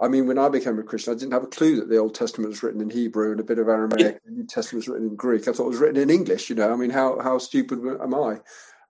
[0.00, 2.14] I mean, when I became a Christian, I didn't have a clue that the Old
[2.14, 4.24] Testament was written in Hebrew and a bit of Aramaic.
[4.24, 5.46] The New Testament was written in Greek.
[5.46, 6.48] I thought it was written in English.
[6.48, 8.38] You know, I mean, how how stupid am I?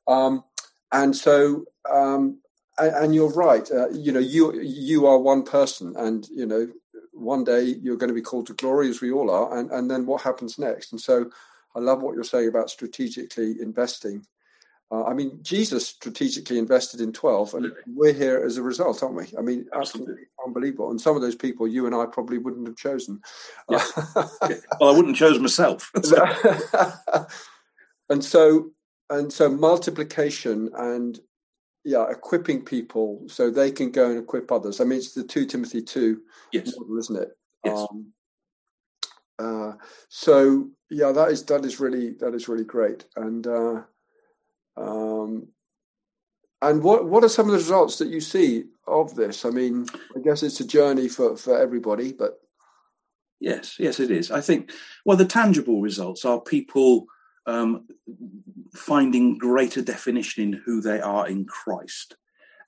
[0.07, 0.45] Um,
[0.93, 2.39] and so, um,
[2.79, 3.69] and, and, you're right.
[3.71, 6.69] Uh, you know, you you are one person, and you know,
[7.13, 9.59] one day you're going to be called to glory, as we all are.
[9.59, 10.93] And and then what happens next?
[10.93, 11.31] And so,
[11.75, 14.27] I love what you're saying about strategically investing
[14.93, 19.15] uh, I mean, Jesus strategically invested in 12, and we're here as a result, aren't
[19.15, 19.27] we?
[19.39, 20.91] I mean, absolutely, absolutely unbelievable.
[20.91, 23.21] And some of those people you and I probably wouldn't have chosen.
[23.69, 23.85] Yeah.
[24.49, 24.57] yeah.
[24.81, 25.93] Well, I wouldn't choose myself.
[28.11, 28.73] and so,
[29.11, 31.21] and so, multiplication and
[31.85, 34.81] yeah, equipping people so they can go and equip others.
[34.81, 36.23] I mean, it's the two Timothy two
[36.53, 36.75] yes.
[36.77, 37.29] model, isn't it?
[37.65, 37.79] Yes.
[37.79, 38.13] Um,
[39.39, 39.73] uh,
[40.09, 43.47] so yeah, that is that is really that is really great, and.
[43.47, 43.83] Uh,
[44.77, 45.49] um,
[46.63, 49.45] and what what are some of the results that you see of this?
[49.45, 52.39] I mean, I guess it's a journey for, for everybody, but
[53.41, 54.31] yes, yes, it is.
[54.31, 54.73] I think
[55.05, 57.07] well, the tangible results are people
[57.47, 57.87] um,
[58.75, 62.17] finding greater definition in who they are in Christ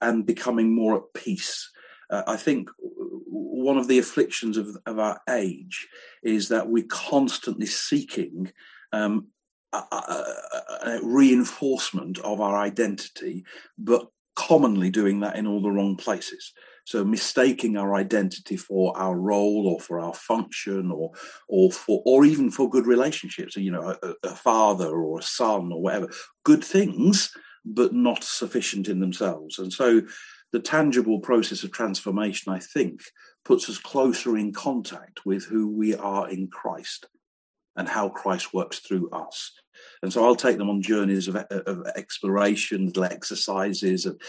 [0.01, 1.71] and becoming more at peace.
[2.11, 5.87] Uh, I think one of the afflictions of, of our age
[6.23, 8.53] is that we're constantly seeking
[8.93, 9.29] um,
[9.73, 13.45] a, a, reinforcement of our identity,
[13.79, 16.53] but commonly doing that in all the wrong places.
[16.85, 21.13] So mistaking our identity for our role or for our function or
[21.49, 25.71] or for or even for good relationships, you know, a, a father or a son
[25.73, 26.09] or whatever,
[26.45, 27.31] good things,
[27.65, 29.59] but not sufficient in themselves.
[29.59, 30.03] And so
[30.53, 33.03] the tangible process of transformation, I think,
[33.45, 37.07] puts us closer in contact with who we are in Christ
[37.77, 39.53] and how Christ works through us.
[40.03, 44.21] And so I'll take them on journeys of, of exploration, little exercises, of,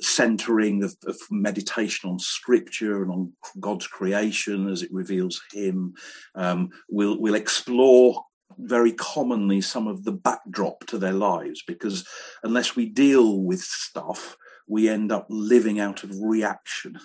[0.00, 5.94] centering, of, of, meditation on Scripture and on God's creation as it reveals Him.
[6.34, 8.24] Um, we'll we'll explore
[8.58, 12.06] very commonly some of the backdrop to their lives because
[12.42, 14.36] unless we deal with stuff
[14.68, 16.98] we end up living out of reaction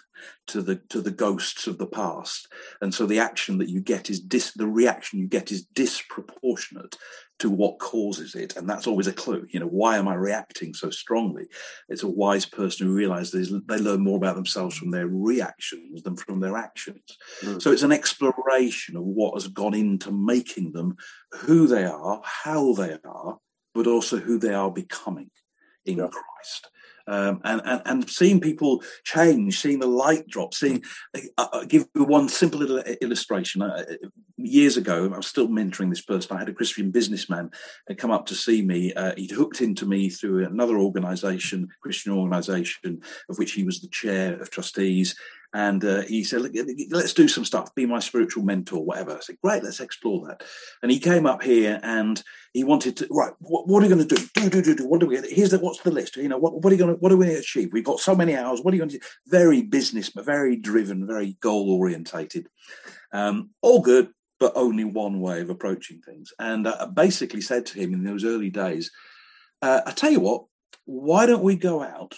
[0.48, 2.48] to the to the ghosts of the past.
[2.82, 6.96] And so the action that you get is dis, the reaction you get is disproportionate
[7.40, 8.56] to what causes it.
[8.56, 9.46] And that's always a clue.
[9.50, 11.46] You know why am i reacting so strongly?
[11.90, 16.16] It's a wise person who realizes they learn more about themselves from their reactions than
[16.16, 17.18] from their actions.
[17.42, 17.62] Mm.
[17.62, 20.96] so it's an exploration of what has gone into making them
[21.32, 23.38] who they are how they are
[23.74, 25.30] but also who they are becoming
[25.86, 26.08] in yeah.
[26.08, 26.70] christ
[27.08, 30.84] um, and, and, and seeing people change, seeing the light drop, seeing.
[31.14, 33.62] Uh, I'll give you one simple little illustration.
[33.62, 33.84] Uh,
[34.38, 36.36] years ago, I was still mentoring this person.
[36.36, 37.52] I had a Christian businessman
[37.98, 38.94] come up to see me.
[38.94, 43.88] Uh, he'd hooked into me through another organisation, Christian organisation, of which he was the
[43.88, 45.16] chair of trustees.
[45.54, 46.42] And uh, he said,
[46.90, 49.16] let's do some stuff, be my spiritual mentor, whatever.
[49.16, 50.44] I said, great, let's explore that.
[50.82, 54.08] And he came up here and he wanted to, right, what, what are you going
[54.08, 54.28] to do?
[54.34, 54.88] Do, do, do, do.
[54.88, 56.18] What do we, here's the, what's the list?
[56.18, 57.72] You know, what, what are you going to, what are we going to achieve?
[57.72, 58.62] We've got so many hours.
[58.62, 59.06] What are you going to do?
[59.28, 62.48] Very business, very driven, very goal orientated.
[63.12, 66.34] Um, all good, but only one way of approaching things.
[66.40, 68.90] And I basically said to him in those early days,
[69.62, 70.46] uh, I tell you what,
[70.86, 72.16] why don't we go out,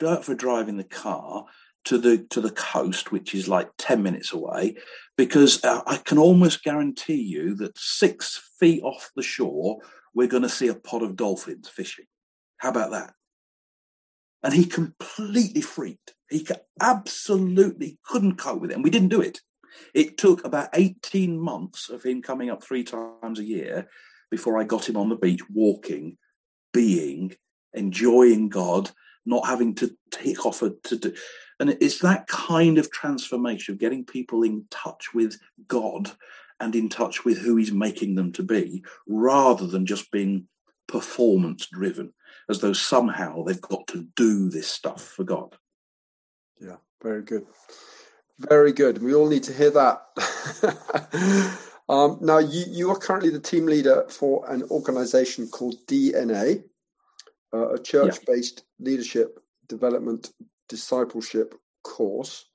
[0.00, 1.44] go out for a drive in the car
[1.84, 4.76] to the to the coast, which is like ten minutes away,
[5.16, 9.78] because uh, I can almost guarantee you that six feet off the shore,
[10.14, 12.06] we're going to see a pod of dolphins fishing.
[12.58, 13.14] How about that?
[14.42, 16.14] And he completely freaked.
[16.28, 16.46] He
[16.80, 19.40] absolutely couldn't cope with it, and we didn't do it.
[19.94, 23.88] It took about eighteen months of him coming up three times a year
[24.30, 26.18] before I got him on the beach walking,
[26.72, 27.34] being,
[27.72, 28.90] enjoying God,
[29.26, 31.14] not having to take off a, to do.
[31.60, 36.10] And it's that kind of transformation of getting people in touch with God
[36.58, 40.48] and in touch with who He's making them to be, rather than just being
[40.88, 42.14] performance driven,
[42.48, 45.54] as though somehow they've got to do this stuff for God.
[46.58, 47.46] Yeah, very good.
[48.38, 49.02] Very good.
[49.02, 51.58] We all need to hear that.
[51.90, 56.62] um, now, you, you are currently the team leader for an organization called DNA,
[57.52, 58.90] uh, a church based yeah.
[58.90, 60.32] leadership development
[60.70, 62.46] discipleship course.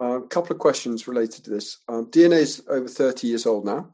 [0.00, 1.78] Uh, a couple of questions related to this.
[1.88, 3.90] Um, DNA is over 30 years old now.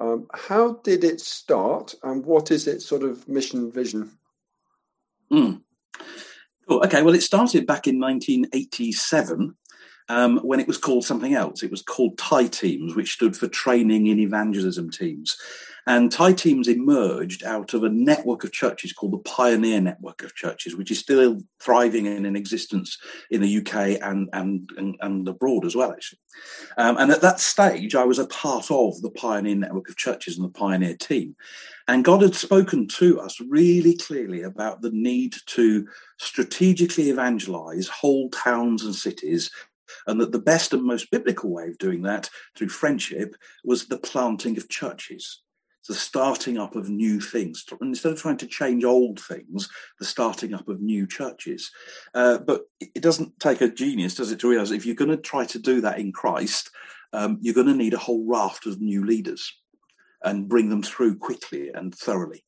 [0.00, 4.10] Um, how did it start and what is its sort of mission vision?
[5.32, 5.62] Mm.
[6.68, 6.82] Cool.
[6.84, 9.54] Okay, well, it started back in 1987
[10.08, 11.62] um, when it was called something else.
[11.62, 15.36] It was called TIE Teams, which stood for Training in Evangelism Teams.
[15.86, 20.34] And TIE Teams emerged out of a network of churches called the Pioneer Network of
[20.34, 22.96] Churches, which is still thriving and in existence
[23.30, 26.20] in the UK and, and, and, and abroad as well, actually.
[26.78, 30.38] Um, and at that stage, I was a part of the Pioneer Network of Churches
[30.38, 31.36] and the Pioneer team.
[31.86, 35.86] And God had spoken to us really clearly about the need to
[36.18, 39.50] strategically evangelize whole towns and cities
[40.06, 43.98] and that the best and most biblical way of doing that through friendship was the
[43.98, 45.42] planting of churches
[45.88, 47.64] the starting up of new things.
[47.80, 51.70] Instead of trying to change old things, the starting up of new churches.
[52.14, 55.16] Uh, but it doesn't take a genius, does it, to realize if you're going to
[55.16, 56.70] try to do that in Christ,
[57.12, 59.52] um, you're going to need a whole raft of new leaders
[60.22, 62.44] and bring them through quickly and thoroughly.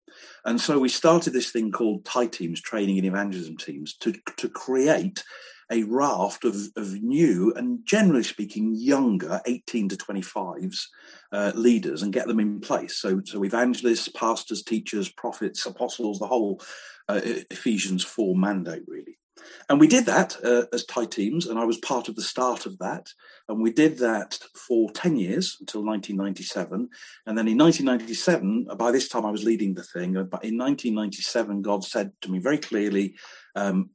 [0.46, 4.48] And so we started this thing called TIE teams, training and evangelism teams, to, to
[4.48, 5.22] create
[5.70, 10.84] a raft of, of new and generally speaking younger 18 to 25s
[11.32, 16.26] uh, leaders and get them in place so so evangelists pastors teachers prophets apostles the
[16.26, 16.60] whole
[17.08, 19.18] uh, ephesians 4 mandate really
[19.68, 22.66] and we did that uh, as TIE teams, and I was part of the start
[22.66, 23.08] of that.
[23.48, 26.88] And we did that for 10 years until 1997.
[27.26, 31.62] And then in 1997, by this time I was leading the thing, but in 1997,
[31.62, 33.14] God said to me very clearly,
[33.54, 33.90] um,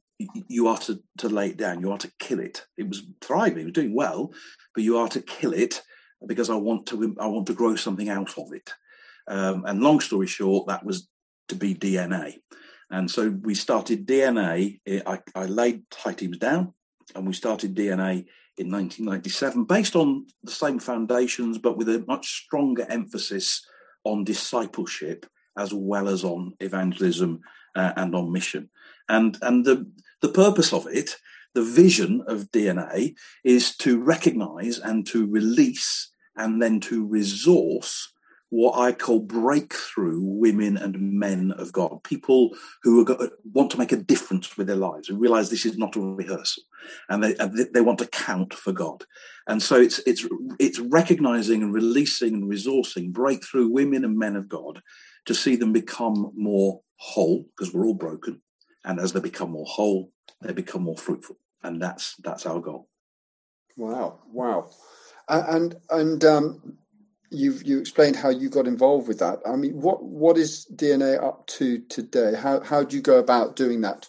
[0.48, 1.80] you are to, to lay it down.
[1.80, 2.66] You are to kill it.
[2.76, 4.32] It was thriving, it was doing well,
[4.74, 5.82] but you are to kill it
[6.26, 8.70] because I want to I want to grow something out of it.
[9.28, 11.08] Um, and long story short, that was
[11.48, 12.40] to be DNA.
[12.90, 14.80] And so we started DNA.
[15.06, 16.74] I, I laid TIE teams down
[17.14, 18.26] and we started DNA
[18.58, 23.64] in 1997 based on the same foundations, but with a much stronger emphasis
[24.04, 27.40] on discipleship as well as on evangelism
[27.74, 28.68] uh, and on mission.
[29.08, 29.90] And, and the,
[30.22, 31.16] the purpose of it,
[31.54, 33.14] the vision of DNA,
[33.44, 38.12] is to recognize and to release and then to resource
[38.52, 43.06] what I call breakthrough women and men of God, people who
[43.54, 46.62] want to make a difference with their lives and realize this is not a rehearsal,
[47.08, 49.04] and they and they want to count for God.
[49.46, 50.26] And so it's it's
[50.60, 54.82] it's recognizing and releasing and resourcing breakthrough women and men of God
[55.24, 58.42] to see them become more whole because we're all broken,
[58.84, 62.88] and as they become more whole, they become more fruitful, and that's that's our goal.
[63.76, 64.20] Wow!
[64.30, 64.70] Wow!
[65.28, 66.78] And and um,
[67.30, 69.40] you've you explained how you got involved with that.
[69.46, 72.34] I mean, what what is DNA up to today?
[72.34, 74.08] How how do you go about doing that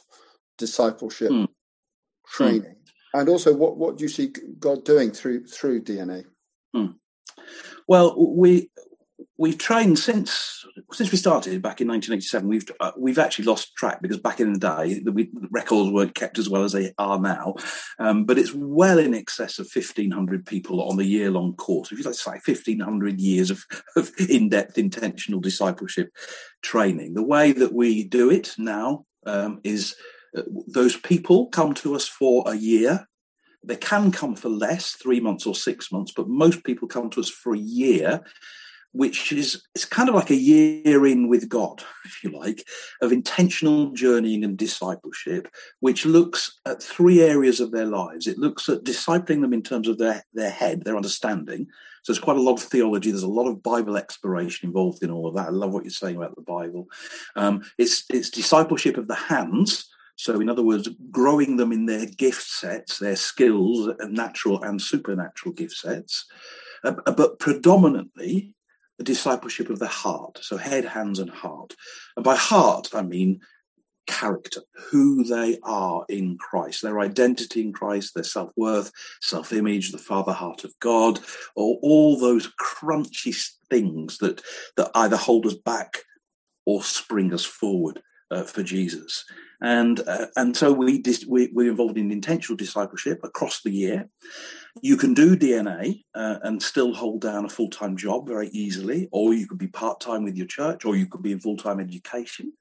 [0.58, 1.48] discipleship mm.
[2.28, 2.62] training?
[2.62, 3.20] Mm.
[3.20, 6.26] And also, what what do you see God doing through through DNA?
[6.76, 6.96] Mm.
[7.88, 8.70] Well, we
[9.38, 12.48] we've trained since since we started back in 1987.
[12.48, 15.92] We've uh, we've actually lost track because back in the day the, we, the records
[15.92, 17.56] weren't kept as well as they are now.
[18.00, 21.92] Um, but it's well in excess of 1,500 people on the year long course.
[21.92, 23.64] If you like, it's like 1,500 years of,
[23.96, 26.10] of in depth intentional discipleship
[26.62, 27.14] training.
[27.14, 29.96] The way that we do it now um, is.
[30.36, 33.08] Uh, those people come to us for a year
[33.64, 37.22] they can come for less, three months or six months, but most people come to
[37.22, 38.22] us for a year
[38.94, 42.66] which is it's kind of like a year in with God, if you like,
[43.02, 45.50] of intentional journeying and discipleship,
[45.82, 48.28] which looks at three areas of their lives.
[48.28, 51.68] It looks at discipling them in terms of their, their head, their understanding.
[52.04, 53.10] So there's quite a lot of theology.
[53.10, 55.48] There's a lot of Bible exploration involved in all of that.
[55.48, 56.88] I love what you're saying about the Bible.
[57.36, 59.90] Um, it's it's discipleship of the hands.
[60.16, 65.54] So, in other words, growing them in their gift sets, their skills, natural and supernatural
[65.56, 66.26] gift sets.
[66.84, 68.54] Uh, but predominantly,
[68.98, 70.40] the discipleship of the heart.
[70.42, 71.76] So head, hands, and heart.
[72.16, 73.42] And by heart, I mean
[74.06, 78.92] character, who they are in Christ, their identity in Christ, their self worth,
[79.22, 81.20] self image, the father heart of God,
[81.56, 83.36] or all those crunchy
[83.70, 84.42] things that,
[84.78, 86.00] that either hold us back
[86.66, 88.02] or spring us forward
[88.34, 89.26] uh, for Jesus.
[89.62, 94.10] And, uh, and so we, we, we're involved in intentional discipleship across the year.
[94.82, 99.08] You can do DNA uh, and still hold down a full time job very easily,
[99.12, 101.58] or you could be part time with your church, or you could be in full
[101.58, 102.52] time education,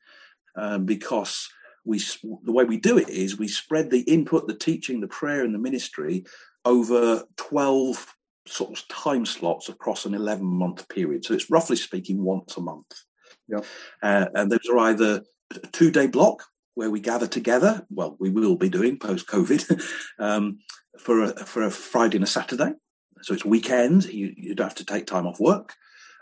[0.56, 1.48] um, because
[1.84, 1.98] we
[2.44, 5.54] the way we do it is we spread the input, the teaching, the prayer, and
[5.54, 6.24] the ministry
[6.64, 8.14] over twelve
[8.46, 11.24] sort of time slots across an eleven month period.
[11.24, 12.92] So it's roughly speaking once a month.
[13.48, 13.60] Yeah,
[14.02, 15.22] uh, and those are either
[15.72, 16.44] two day block
[16.74, 17.86] where we gather together.
[17.90, 19.82] Well, we will be doing post COVID
[20.18, 20.58] um,
[20.98, 22.72] for a for a Friday and a Saturday.
[23.22, 24.12] So it's weekends.
[24.12, 25.74] You you don't have to take time off work,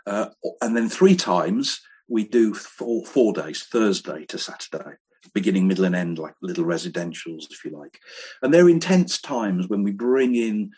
[0.05, 0.29] uh,
[0.61, 4.97] and then three times we do four four days, Thursday to Saturday,
[5.33, 7.99] beginning, middle, and end, like little residentials, if you like.
[8.41, 10.71] And they're intense times when we bring in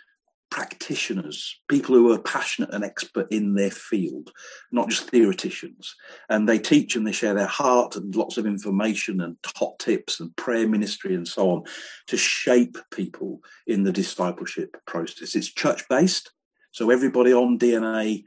[0.54, 4.32] practitioners, people who are passionate and expert in their field,
[4.72, 5.96] not just theoreticians.
[6.30, 10.20] And they teach and they share their heart and lots of information and hot tips
[10.20, 11.64] and prayer ministry and so on
[12.06, 15.34] to shape people in the discipleship process.
[15.34, 16.32] It's church based.
[16.70, 18.26] So everybody on DNA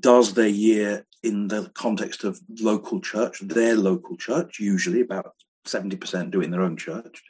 [0.00, 5.34] does their year in the context of local church, their local church, usually about
[5.64, 7.22] 70% do in their own church.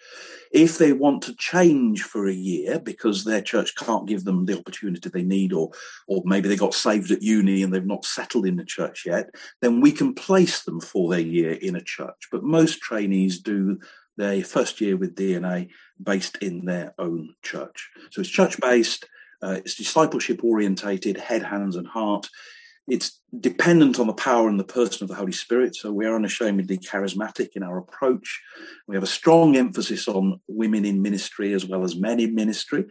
[0.53, 4.59] If they want to change for a year because their church can't give them the
[4.59, 5.71] opportunity they need, or,
[6.07, 9.31] or maybe they got saved at uni and they've not settled in the church yet,
[9.61, 12.29] then we can place them for their year in a church.
[12.31, 13.79] But most trainees do
[14.17, 15.71] their first year with DNA
[16.03, 17.91] based in their own church.
[18.11, 19.07] So it's church based,
[19.43, 22.29] uh, it's discipleship orientated, head, hands, and heart
[22.89, 25.75] it's dependent on the power and the person of the Holy Spirit.
[25.75, 28.43] So we are unashamedly charismatic in our approach.
[28.87, 32.85] We have a strong emphasis on women in ministry as well as men in ministry.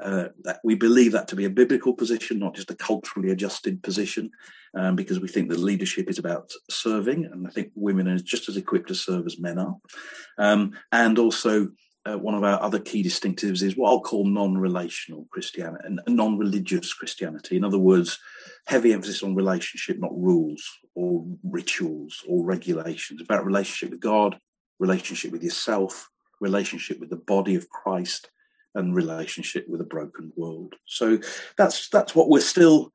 [0.00, 3.82] Uh, that we believe that to be a biblical position, not just a culturally adjusted
[3.82, 4.30] position,
[4.76, 8.48] um, because we think that leadership is about serving, and I think women are just
[8.48, 9.74] as equipped to serve as men are.
[10.38, 11.70] Um, and also,
[12.06, 16.92] uh, one of our other key distinctives is what I'll call non-relational Christianity and non-religious
[16.92, 17.56] Christianity.
[17.56, 18.18] In other words,
[18.66, 20.62] heavy emphasis on relationship, not rules
[20.94, 23.20] or rituals or regulations.
[23.20, 24.38] About relationship with God,
[24.78, 26.08] relationship with yourself,
[26.40, 28.30] relationship with the body of Christ,
[28.74, 30.74] and relationship with a broken world.
[30.86, 31.18] So
[31.56, 32.92] that's that's what we're still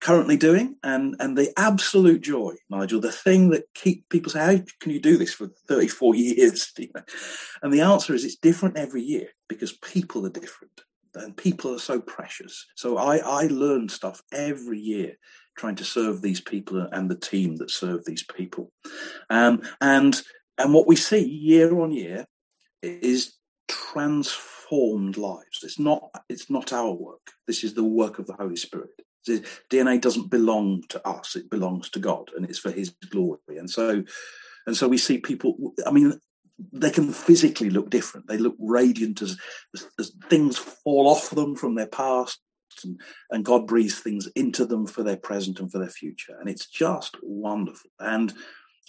[0.00, 4.64] currently doing and and the absolute joy nigel the thing that keep people say how
[4.80, 6.72] can you do this for 34 years?
[7.62, 10.80] And the answer is it's different every year because people are different
[11.14, 12.66] and people are so precious.
[12.76, 15.16] So i i learn stuff every year
[15.56, 18.72] trying to serve these people and the team that serve these people.
[19.28, 20.20] Um, and
[20.56, 22.24] and what we see year on year
[22.82, 23.34] is
[23.68, 25.62] transformed lives.
[25.62, 27.32] It's not it's not our work.
[27.46, 28.90] This is the work of the holy spirit
[29.26, 33.38] the DNA doesn't belong to us; it belongs to God, and it's for His glory.
[33.48, 34.02] And so,
[34.66, 35.74] and so we see people.
[35.86, 36.18] I mean,
[36.72, 38.26] they can physically look different.
[38.28, 39.36] They look radiant as,
[39.98, 42.40] as, things fall off them from their past,
[42.84, 43.00] and,
[43.30, 46.36] and, God breathes things into them for their present and for their future.
[46.38, 47.90] And it's just wonderful.
[47.98, 48.32] And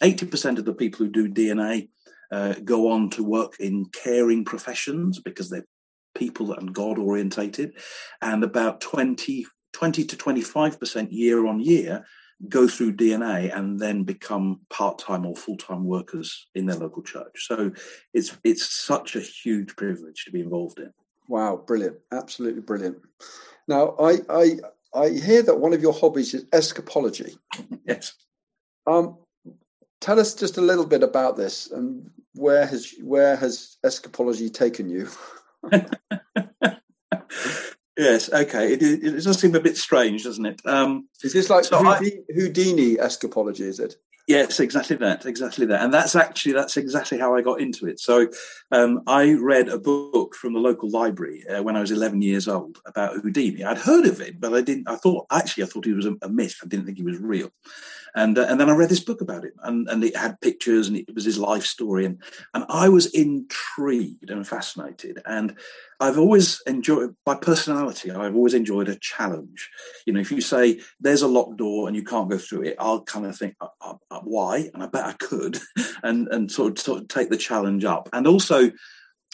[0.02, 1.90] 80% of the people who do DNA
[2.32, 5.66] uh, go on to work in caring professions because they're
[6.16, 7.74] people and God orientated.
[8.22, 9.46] And about 20
[9.82, 12.06] 20 to 25% year on year
[12.48, 17.48] go through DNA and then become part-time or full-time workers in their local church.
[17.48, 17.72] So
[18.14, 20.94] it's it's such a huge privilege to be involved in.
[21.28, 21.98] Wow, brilliant.
[22.12, 22.98] Absolutely brilliant.
[23.68, 24.60] Now I I
[24.94, 27.36] I hear that one of your hobbies is escapology.
[27.88, 28.14] yes.
[28.86, 29.18] Um
[30.00, 34.90] tell us just a little bit about this and where has where has escapology taken
[34.90, 35.10] you?
[37.98, 38.74] Yes, okay.
[38.74, 40.62] It, it, it, does seem a bit strange, doesn't it?
[40.66, 43.62] Um, is this like so Houdini, I, Houdini escapology?
[43.62, 43.96] Is it?
[44.28, 48.00] Yes, exactly that, exactly that, and that's actually that's exactly how I got into it.
[48.00, 48.30] So,
[48.72, 52.48] um, I read a book from the local library uh, when I was 11 years
[52.48, 53.64] old about Houdini.
[53.64, 54.88] I'd heard of it, but I didn't.
[54.88, 56.60] I thought actually I thought he was a, a myth.
[56.64, 57.52] I didn't think he was real.
[58.16, 60.88] And uh, and then I read this book about him, and, and it had pictures,
[60.88, 62.22] and it was his life story, and
[62.54, 65.22] and I was intrigued and fascinated.
[65.26, 65.56] And
[66.00, 68.12] I've always enjoyed by personality.
[68.12, 69.70] I've always enjoyed a challenge.
[70.06, 72.76] You know, if you say there's a locked door and you can't go through it,
[72.80, 75.60] I'll kind of think uh, uh, uh why, and I bet I could,
[76.04, 78.10] and and sort of, sort of take the challenge up.
[78.12, 78.72] And also,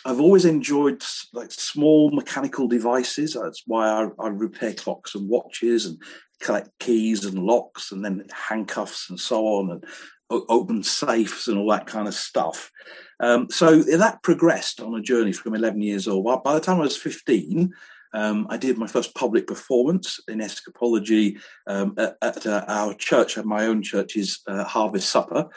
[0.06, 3.34] I've always enjoyed like small mechanical devices.
[3.34, 6.02] That's why I, I, repair clocks and watches and
[6.40, 9.84] collect keys and locks and then handcuffs and so on and
[10.30, 12.72] open safes and all that kind of stuff.
[13.20, 16.26] Um, so that progressed on a journey from 11 years old.
[16.44, 17.74] By the time I was 15,
[18.14, 23.38] um, I did my first public performance in escapology um, at, at uh, our church,
[23.38, 25.48] at my own church's uh, Harvest Supper.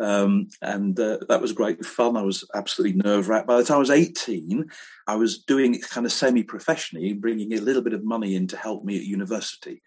[0.00, 2.16] Um, and uh, that was great fun.
[2.16, 3.46] I was absolutely nerve wracked.
[3.46, 4.68] By the time I was 18,
[5.06, 8.46] I was doing it kind of semi professionally, bringing a little bit of money in
[8.48, 9.82] to help me at university.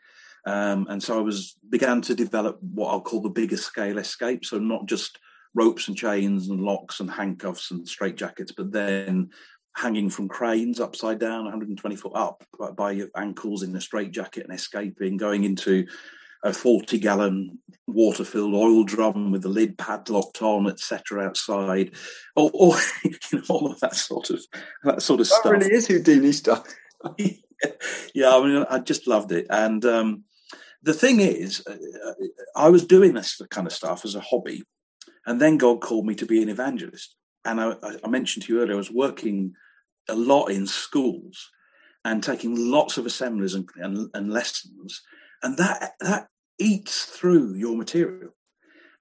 [0.45, 4.45] Um, and so I was began to develop what I'll call the bigger scale escape.
[4.45, 5.17] So not just
[5.55, 9.29] ropes and chains and locks and handcuffs and straitjackets, but then
[9.75, 12.43] hanging from cranes upside down, 120 foot up
[12.75, 15.87] by your ankles in a straitjacket and escaping, going into
[16.43, 21.25] a 40 gallon water filled oil drum with the lid padlocked on, etc.
[21.25, 21.91] outside,
[22.35, 24.41] or, or you know, all of that sort of
[24.83, 25.51] that sort of that stuff.
[25.51, 26.63] really is Houdini stuff.
[28.13, 30.23] yeah, I mean, I just loved it, and um,
[30.81, 31.77] the thing is, uh,
[32.55, 34.63] I was doing this kind of stuff as a hobby,
[35.25, 37.15] and then God called me to be an evangelist.
[37.45, 39.53] And I, I mentioned to you earlier, I was working
[40.07, 41.49] a lot in schools
[42.05, 45.01] and taking lots of assemblies and, and, and lessons,
[45.41, 46.27] and that that
[46.59, 48.31] eats through your material.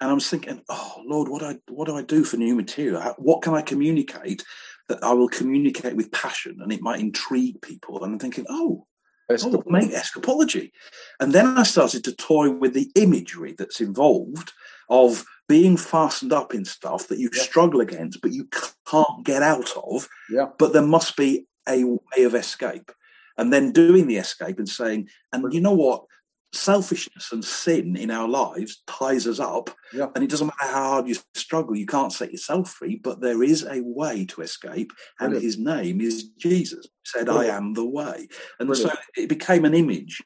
[0.01, 2.57] And I was thinking, oh Lord, what do I what do I do for new
[2.57, 3.01] material?
[3.19, 4.45] What can I communicate
[4.89, 8.03] that I will communicate with passion and it might intrigue people?
[8.03, 8.87] And I'm thinking, oh,
[9.31, 10.73] oh, make escapology.
[11.21, 14.53] And then I started to toy with the imagery that's involved
[14.89, 17.43] of being fastened up in stuff that you yeah.
[17.43, 18.49] struggle against, but you
[18.87, 20.09] can't get out of.
[20.31, 20.47] Yeah.
[20.59, 22.91] But there must be a way of escape.
[23.39, 26.05] And then doing the escape and saying, and you know what?
[26.53, 29.71] Selfishness and sin in our lives ties us up.
[29.93, 30.09] Yeah.
[30.15, 33.43] And it doesn't matter how hard you struggle, you can't set yourself free, but there
[33.43, 35.45] is a way to escape, and Brilliant.
[35.45, 36.87] his name is Jesus.
[36.87, 37.53] He said, Brilliant.
[37.53, 38.29] I am the way.
[38.59, 38.93] And Brilliant.
[38.93, 40.23] so it became an image.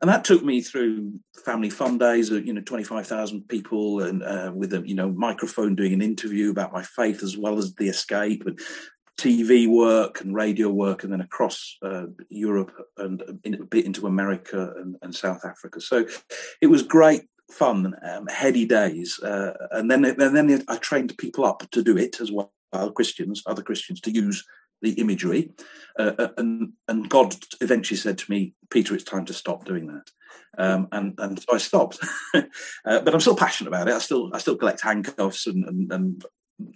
[0.00, 1.14] And that took me through
[1.46, 5.94] family fun days, you know, 25,000 people and uh, with a, you know, microphone doing
[5.94, 8.60] an interview about my faith as well as the escape and
[9.18, 14.06] TV work and radio work, and then across uh, Europe and in, a bit into
[14.06, 15.80] America and, and, South Africa.
[15.80, 16.06] So
[16.60, 19.20] it was great fun, um, heady days.
[19.20, 22.50] Uh, and then and then I trained people up to do it as well,
[22.94, 24.44] Christians, other Christians, to use
[24.82, 25.52] the imagery.
[25.98, 29.86] Uh, uh and and God eventually said to me, Peter, it's time to stop doing
[29.86, 30.10] that.
[30.56, 31.98] Um, and and so I stopped,
[32.34, 32.42] uh,
[32.84, 33.94] but I'm still passionate about it.
[33.94, 36.24] I still I still collect handcuffs and, and, and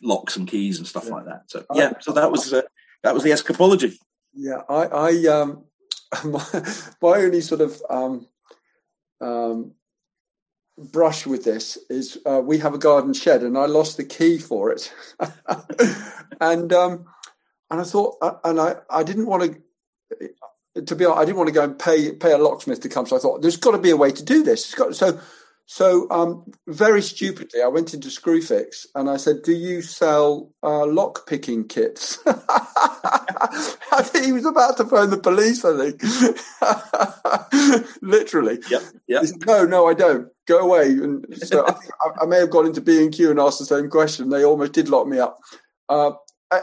[0.03, 1.12] locks and keys and stuff yeah.
[1.12, 1.43] like that.
[1.47, 2.62] So yeah, so that was uh,
[3.03, 3.97] that was the escapology.
[4.35, 5.64] Yeah, I, I um,
[6.24, 6.45] my,
[7.03, 8.26] my only sort of um,
[9.20, 9.72] um,
[10.76, 14.39] brush with this is uh, we have a garden shed, and I lost the key
[14.39, 14.93] for it,
[16.41, 17.07] and um,
[17.70, 19.61] and I thought, uh, and I I didn't want to.
[20.87, 23.07] To be honest, I didn't want to go and pay pay a locksmith to come.
[23.07, 24.64] So I thought there's got to be a way to do this.
[24.64, 25.18] It's got, so
[25.70, 30.86] so um, very stupidly, I went into Screwfix and I said, "Do you sell uh,
[30.86, 35.66] lock picking kits?" I think he was about to phone the police.
[35.66, 36.02] I think,
[38.02, 38.60] literally.
[38.70, 38.82] Yep.
[39.08, 39.24] Yep.
[39.26, 40.28] Said, no, no, I don't.
[40.46, 40.86] Go away.
[40.86, 41.74] And so I,
[42.22, 44.30] I, may have gone into B and Q and asked the same question.
[44.30, 45.38] They almost did lock me up.
[45.90, 46.12] Uh,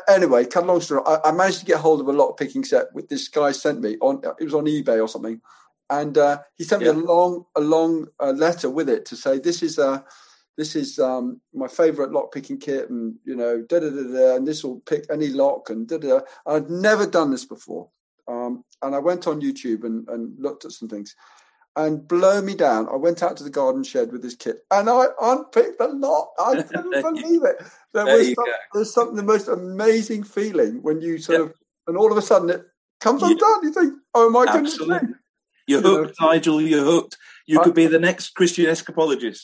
[0.09, 1.03] anyway, cut long story.
[1.05, 3.81] I, I, managed to get hold of a lock picking set with this guy sent
[3.81, 4.23] me on.
[4.39, 5.41] It was on eBay or something
[5.89, 9.38] and uh, he sent me a long a long uh, letter with it to say
[9.39, 10.01] this is uh,
[10.57, 14.36] this is um, my favorite lock picking kit and you know da da da da
[14.36, 16.19] and this will pick any lock and da da.
[16.47, 17.89] I'd never done this before,
[18.27, 21.15] um, and I went on YouTube and, and looked at some things.
[21.77, 22.88] And blow me down.
[22.88, 26.31] I went out to the garden shed with this kit and I unpicked the lock.
[26.39, 27.57] I couldn't believe it.
[27.91, 31.53] There, there was some, there's something the most amazing feeling when you sort of,
[31.86, 32.63] and all of a sudden it
[33.01, 33.59] comes undone.
[33.63, 34.99] You think, oh my Absolutely.
[34.99, 35.17] goodness.
[35.68, 36.16] You're hooked.
[36.22, 36.61] Nigel.
[36.61, 37.18] You're hooked.
[37.47, 39.43] You could be the next Christian escapologist.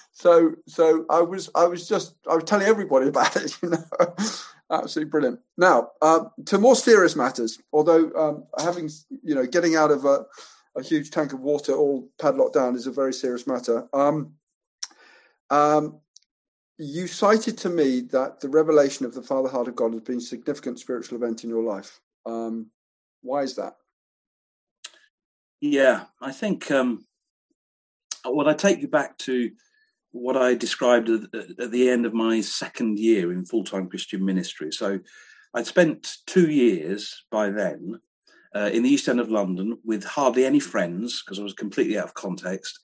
[0.12, 3.56] so, so I was, I was just, I was telling everybody about it.
[3.62, 3.84] You know,
[4.70, 5.40] absolutely brilliant.
[5.56, 7.58] Now, uh, to more serious matters.
[7.72, 8.90] Although um, having,
[9.22, 10.26] you know, getting out of a,
[10.76, 13.88] a, huge tank of water all padlocked down is a very serious matter.
[13.94, 14.34] Um,
[15.50, 16.00] um,
[16.76, 20.18] you cited to me that the revelation of the Father Heart of God has been
[20.18, 22.00] a significant spiritual event in your life.
[22.26, 22.66] Um,
[23.22, 23.74] why is that?
[25.60, 27.04] Yeah, I think um,
[28.24, 29.50] what I take you back to
[30.12, 34.72] what I described at, the end of my second year in full time Christian ministry.
[34.72, 35.00] So
[35.54, 38.00] I'd spent two years by then
[38.54, 41.98] uh, in the East End of London with hardly any friends because I was completely
[41.98, 42.78] out of context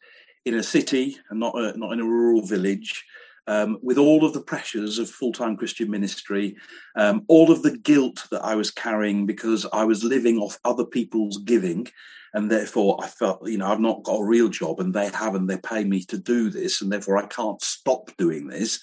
[0.44, 3.04] in a city and not a, not in a rural village.
[3.46, 6.56] Um, with all of the pressures of full time Christian ministry,
[6.96, 10.84] um, all of the guilt that I was carrying because I was living off other
[10.86, 11.88] people's giving
[12.34, 15.36] and therefore I felt, you know, I've not got a real job, and they have,
[15.36, 18.80] and they pay me to do this, and therefore I can't stop doing this.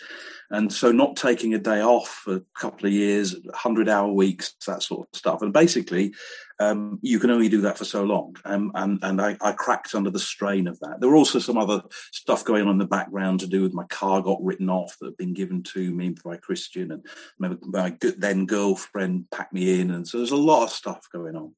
[0.49, 4.53] And so, not taking a day off for a couple of years, hundred hour weeks,
[4.67, 6.13] that sort of stuff, and basically,
[6.59, 8.35] um, you can only do that for so long.
[8.45, 10.99] Um, and and I, I, cracked under the strain of that.
[10.99, 11.81] There were also some other
[12.11, 15.07] stuff going on in the background to do with my car got written off that
[15.07, 17.05] had been given to me by Christian, and
[17.37, 21.35] my, my then girlfriend packed me in, and so there's a lot of stuff going
[21.35, 21.53] on.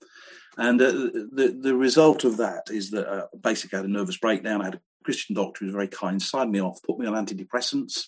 [0.58, 4.18] And uh, the the result of that is that uh, basically I had a nervous
[4.18, 4.62] breakdown.
[4.62, 7.14] I had a Christian doctor who was very kind, signed me off, put me on
[7.14, 8.06] antidepressants,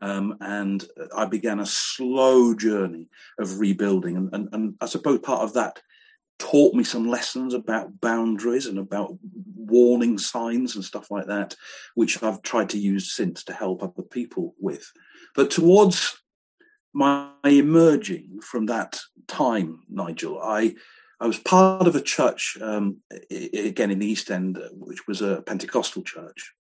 [0.00, 0.84] um, and
[1.16, 4.16] I began a slow journey of rebuilding.
[4.16, 5.80] And, and, and I suppose part of that
[6.38, 9.16] taught me some lessons about boundaries and about
[9.54, 11.54] warning signs and stuff like that,
[11.94, 14.90] which I've tried to use since to help other people with.
[15.34, 16.18] But towards
[16.92, 20.74] my emerging from that time, Nigel, I
[21.20, 22.98] I was part of a church, um,
[23.30, 26.52] again in the East End, which was a Pentecostal church.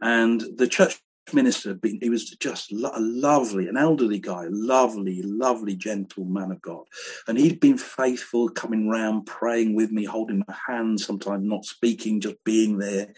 [0.00, 1.00] And the church
[1.32, 6.84] minister, he was just a lovely, an elderly guy, lovely, lovely, gentle man of God.
[7.26, 12.20] And he'd been faithful, coming round, praying with me, holding my hand, sometimes not speaking,
[12.20, 13.12] just being there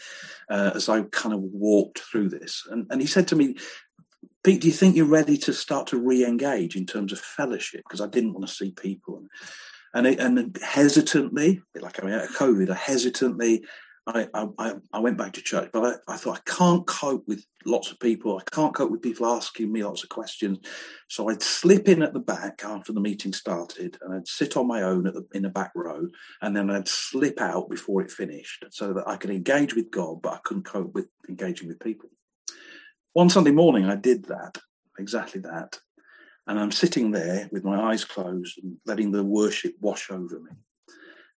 [0.49, 2.67] uh, as I kind of walked through this.
[2.71, 3.57] And, and he said to me,
[4.43, 7.83] Pete, do you think you're ready to start to re engage in terms of fellowship?
[7.87, 9.25] Because I didn't want to see people
[9.95, 13.65] and it, and hesitantly, like I mean, at COVID, I hesitantly,
[14.07, 17.45] I, I, I went back to church, but I, I, thought I can't cope with
[17.65, 18.39] lots of people.
[18.39, 20.59] I can't cope with people asking me lots of questions.
[21.09, 24.67] So I'd slip in at the back after the meeting started, and I'd sit on
[24.67, 26.09] my own the, in the back row,
[26.43, 30.23] and then I'd slip out before it finished, so that I could engage with God,
[30.23, 32.09] but I couldn't cope with engaging with people.
[33.13, 34.59] One Sunday morning, I did that,
[34.99, 35.79] exactly that,
[36.51, 40.51] and I'm sitting there with my eyes closed and letting the worship wash over me.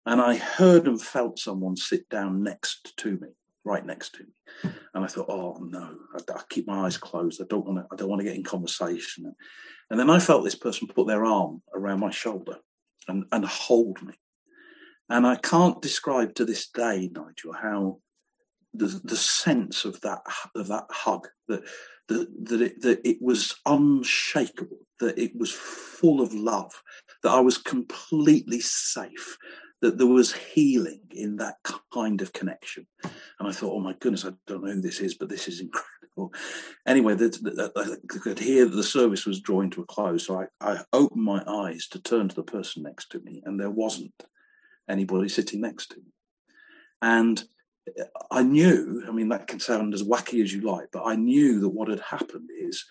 [0.08, 3.28] And I heard and felt someone sit down next to me,
[3.64, 4.72] right next to me.
[4.96, 7.40] And I thought, oh no, I, I keep my eyes closed.
[7.40, 7.86] I don't want to.
[7.92, 9.32] I don't want to get in conversation.
[9.92, 12.58] And then I felt this person put their arm around my shoulder
[13.08, 14.16] and, and hold me.
[15.10, 18.00] And I can't describe to this day, Nigel, how
[18.74, 20.22] the the sense of that
[20.56, 21.62] of that hug that
[22.08, 26.82] that that it, that it was unshakable, that it was full of love,
[27.24, 29.38] that I was completely safe,
[29.82, 31.58] that there was healing in that
[31.94, 32.88] kind of connection.
[33.04, 35.60] And I thought, oh my goodness, I don't know who this is, but this is
[35.60, 36.34] incredible.
[36.86, 40.42] Anyway, the, the, I could hear that the service was drawing to a close, so
[40.42, 43.70] I, I opened my eyes to turn to the person next to me, and there
[43.70, 44.14] wasn't
[44.88, 46.14] anybody sitting next to me.
[47.02, 47.44] And
[48.32, 51.60] I knew, I mean, that can sound as wacky as you like, but I knew
[51.60, 52.86] that what had happened is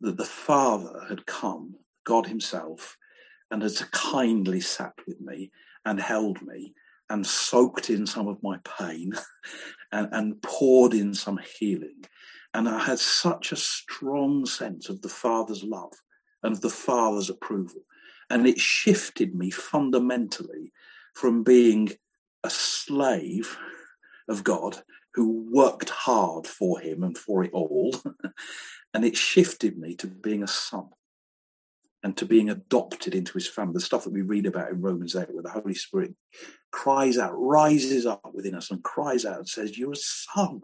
[0.00, 1.74] that the Father had come,
[2.04, 2.96] God Himself,
[3.50, 5.50] and had kindly sat with me
[5.84, 6.74] and held me
[7.08, 9.12] and soaked in some of my pain
[9.92, 12.04] and, and poured in some healing.
[12.54, 15.92] And I had such a strong sense of the Father's love
[16.42, 17.82] and of the Father's approval.
[18.30, 20.72] And it shifted me fundamentally
[21.14, 21.90] from being
[22.42, 23.56] a slave
[24.28, 24.82] of God
[25.14, 27.94] who worked hard for him and for it all.
[28.94, 30.88] and it shifted me to being a son
[32.02, 33.74] and to being adopted into his family.
[33.74, 36.14] The stuff that we read about in Romans 8, where the Holy Spirit
[36.70, 40.60] cries out, rises up within us and cries out and says, You're a son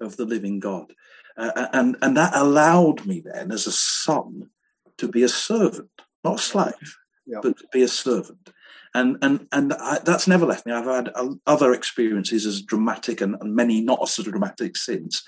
[0.00, 0.92] of the living God.
[1.36, 4.50] Uh, and, and that allowed me then, as a son,
[4.98, 5.90] to be a servant,
[6.22, 6.96] not a slave,
[7.26, 7.38] yeah.
[7.42, 8.50] but to be a servant
[8.94, 10.72] and and and I, that's never left me.
[10.72, 11.12] I've had
[11.46, 15.24] other experiences as dramatic and, and many not so dramatic since,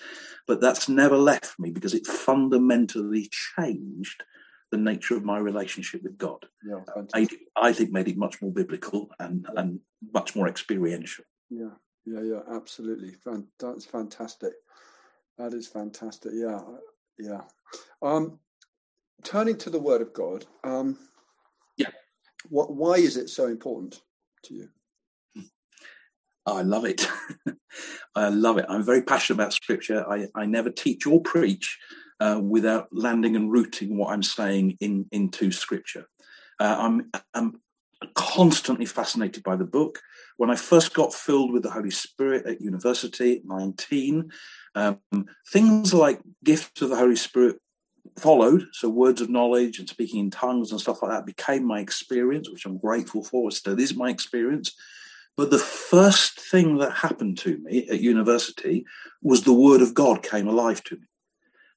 [0.47, 4.23] but that's never left me because it fundamentally changed
[4.71, 6.47] the nature of my relationship with God.
[6.64, 6.81] Yeah,
[7.14, 9.81] I, I, think made it much more biblical and and
[10.14, 11.25] much more experiential.
[11.51, 13.17] Yeah, yeah, yeah, absolutely.
[13.59, 14.53] That's fantastic.
[15.39, 16.33] That is fantastic.
[16.35, 16.61] Yeah,
[17.19, 17.43] yeah.
[18.01, 18.39] Um,
[19.25, 20.47] turning to the Word of God.
[20.62, 20.99] Um,
[22.49, 24.01] what, why is it so important
[24.45, 24.68] to you?
[26.47, 27.09] I love it.
[28.14, 28.66] I love it.
[28.68, 30.09] I'm very passionate about scripture.
[30.09, 31.78] I, I never teach or preach
[32.20, 36.07] uh, without landing and rooting what I'm saying in into scripture.
[36.59, 37.61] Uh, I'm, I'm
[38.14, 40.01] constantly fascinated by the book.
[40.37, 44.30] When I first got filled with the Holy Spirit at university at 19,
[44.74, 45.01] um,
[45.51, 47.57] things like gifts of the Holy Spirit
[48.19, 48.67] followed.
[48.73, 52.51] So words of knowledge and speaking in tongues and stuff like that became my experience,
[52.51, 53.49] which I'm grateful for.
[53.49, 54.75] It still is my experience.
[55.37, 58.85] But the first thing that happened to me at university
[59.23, 61.03] was the word of God came alive to me.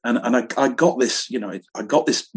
[0.04, 2.30] And, and I, I got this, you know, I got this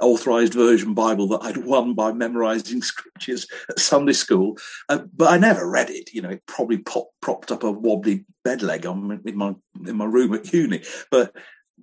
[0.00, 4.58] authorized version Bible that I'd won by memorizing scriptures at Sunday school,
[4.88, 6.12] uh, but I never read it.
[6.12, 9.54] You know, it probably pop, propped up a wobbly bed leg on in my
[9.86, 10.82] in my room at uni.
[11.10, 11.34] But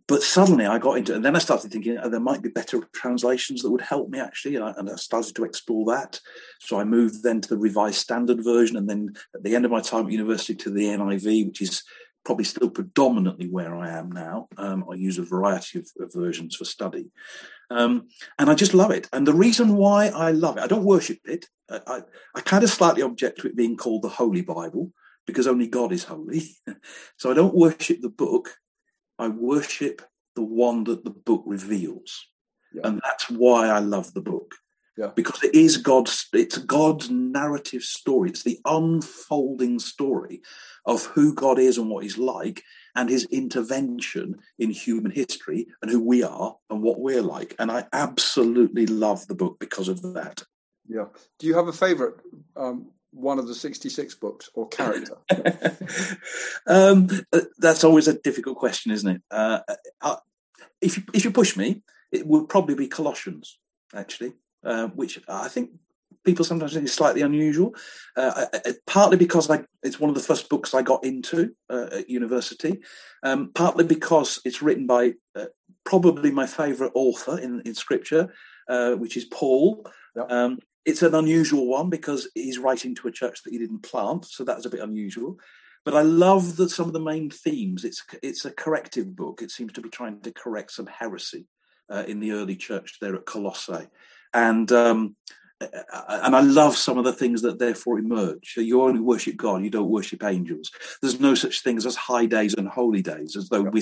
[0.08, 2.50] but suddenly I got into it, and then I started thinking oh, there might be
[2.50, 6.20] better translations that would help me actually, and I, and I, started to explore that.
[6.60, 9.72] So I moved then to the Revised Standard Version, and then at the end of
[9.72, 11.84] my time at university to the NIV, which is
[12.24, 14.48] probably still predominantly where I am now.
[14.58, 17.12] Um, I use a variety of, of versions for study,
[17.70, 19.08] um, and I just love it.
[19.12, 21.48] And the reason why I love it, I don't worship it.
[21.70, 22.02] I, I,
[22.36, 24.92] I kind of slightly object to it being called the Holy Bible
[25.26, 26.44] because only God is holy.
[27.18, 28.58] so I don't worship the book.
[29.18, 30.02] I worship
[30.36, 32.28] the one that the book reveals.
[32.74, 32.82] Yeah.
[32.86, 34.56] And that's why I love the book.
[34.98, 35.12] Yeah.
[35.14, 38.30] Because it is God's it's God's narrative story.
[38.30, 40.42] It's the unfolding story
[40.86, 42.64] of who God is and what he's like
[42.96, 47.56] and his intervention in human history and who we are and what we're like.
[47.60, 50.44] And I absolutely love the book because of that.
[50.88, 51.06] Yeah.
[51.40, 52.16] Do you have a favorite
[52.56, 55.18] um, one of the 66 books or character?
[56.68, 59.22] um, uh, that's always a difficult question, isn't it?
[59.32, 59.60] Uh,
[60.02, 60.18] uh,
[60.82, 63.58] if, you, if you push me, it would probably be Colossians,
[63.94, 65.72] actually, uh, which I think
[66.24, 67.74] people sometimes think is slightly unusual.
[68.16, 68.46] Uh,
[68.86, 72.82] partly because I, it's one of the first books I got into uh, at university,
[73.24, 75.14] um, partly because it's written by
[75.86, 78.34] probably my favourite author in, in Scripture,
[78.68, 79.86] which is Paul.
[80.16, 80.32] Yep.
[80.32, 84.26] Um, it's an unusual one because he's writing to a church that he didn't plant,
[84.26, 85.38] so that's a bit unusual.
[85.84, 87.84] But I love that some of the main themes.
[87.84, 89.42] It's it's a corrective book.
[89.42, 91.48] It seems to be trying to correct some heresy
[91.90, 93.88] uh, in the early church there at Colossae,
[94.34, 95.16] and um,
[95.62, 98.56] and I love some of the things that therefore emerge.
[98.58, 100.72] You only worship God, you don't worship angels.
[101.02, 103.82] There's no such things as high days and holy days, as though we're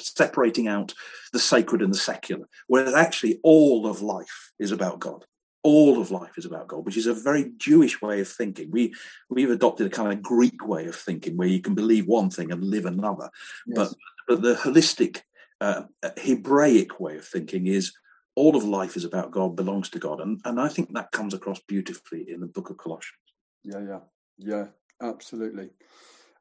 [0.00, 0.92] separating out
[1.32, 5.24] the sacred and the secular, whereas actually all of life is about God
[5.62, 8.70] all of life is about God, which is a very Jewish way of thinking.
[8.70, 8.94] We
[9.30, 12.50] we've adopted a kind of Greek way of thinking where you can believe one thing
[12.50, 13.30] and live another,
[13.66, 13.76] yes.
[13.76, 13.94] but
[14.28, 15.22] but the holistic
[15.60, 15.82] uh,
[16.16, 17.92] Hebraic way of thinking is
[18.34, 21.34] all of life is about God, belongs to God, and and I think that comes
[21.34, 23.18] across beautifully in the Book of Colossians.
[23.62, 24.00] Yeah, yeah,
[24.38, 24.66] yeah,
[25.00, 25.70] absolutely.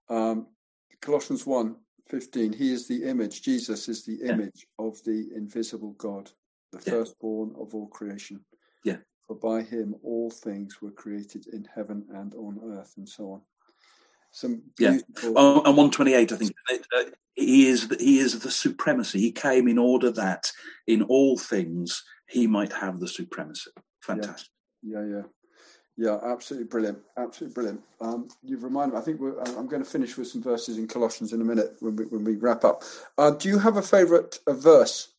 [0.09, 0.47] Um,
[1.01, 1.75] Colossians 1,
[2.09, 3.41] 15, He is the image.
[3.41, 4.85] Jesus is the image yeah.
[4.85, 6.29] of the invisible God,
[6.71, 6.91] the yeah.
[6.91, 8.43] firstborn of all creation.
[8.83, 8.97] Yeah.
[9.31, 13.41] For by him all things were created in heaven and on earth, and so on.
[14.31, 15.05] Some beautiful...
[15.23, 15.31] yeah.
[15.37, 16.51] Oh, and one twenty eight, I think
[16.93, 17.03] uh,
[17.33, 19.21] he is the, he is the supremacy.
[19.21, 20.51] He came in order that
[20.85, 23.71] in all things he might have the supremacy.
[24.01, 24.49] Fantastic.
[24.83, 25.21] Yeah, yeah, yeah.
[25.95, 26.99] Yeah, absolutely brilliant.
[27.17, 27.81] Absolutely brilliant.
[28.01, 28.99] Um, you've reminded me.
[28.99, 29.21] I think
[29.57, 32.25] I'm going to finish with some verses in Colossians in a minute when we, when
[32.25, 32.83] we wrap up.
[33.17, 35.13] Uh, do you have a favourite uh, verse?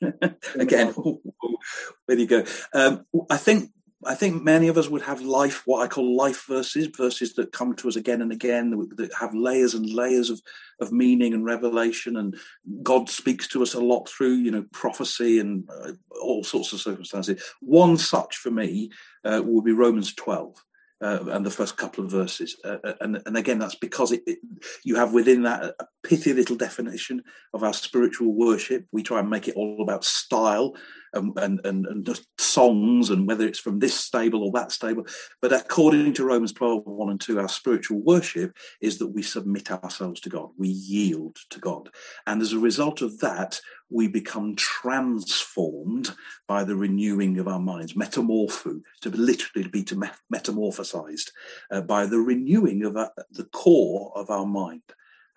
[0.54, 0.94] Again,
[2.06, 2.44] where you go?
[2.74, 3.70] Um, I think
[4.06, 7.50] I think many of us would have life, what I call life verses, verses that
[7.50, 10.40] come to us again and again, that have layers and layers of,
[10.80, 12.16] of meaning and revelation.
[12.16, 12.36] And
[12.84, 15.92] God speaks to us a lot through, you know, prophecy and uh,
[16.22, 17.42] all sorts of circumstances.
[17.60, 18.92] One such for me
[19.24, 20.54] uh, will be Romans 12
[21.00, 22.56] uh, and the first couple of verses.
[22.64, 24.38] Uh, uh, and, and again, that's because it, it,
[24.84, 28.86] you have within that a pithy little definition of our spiritual worship.
[28.92, 30.74] We try and make it all about style
[31.12, 35.06] and, and, and, and songs and whether it's from this stable or that stable.
[35.40, 39.70] But according to Romans 12, 1 and 2, our spiritual worship is that we submit
[39.70, 41.90] ourselves to God, we yield to God.
[42.26, 46.14] And as a result of that, we become transformed
[46.46, 49.96] by the renewing of our minds, metamorpho, to literally be to
[50.32, 51.30] metamorphosized
[51.70, 54.82] uh, by the renewing of our, the core of our mind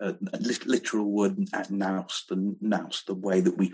[0.02, 3.72] a literal word nous, the nous, the way that we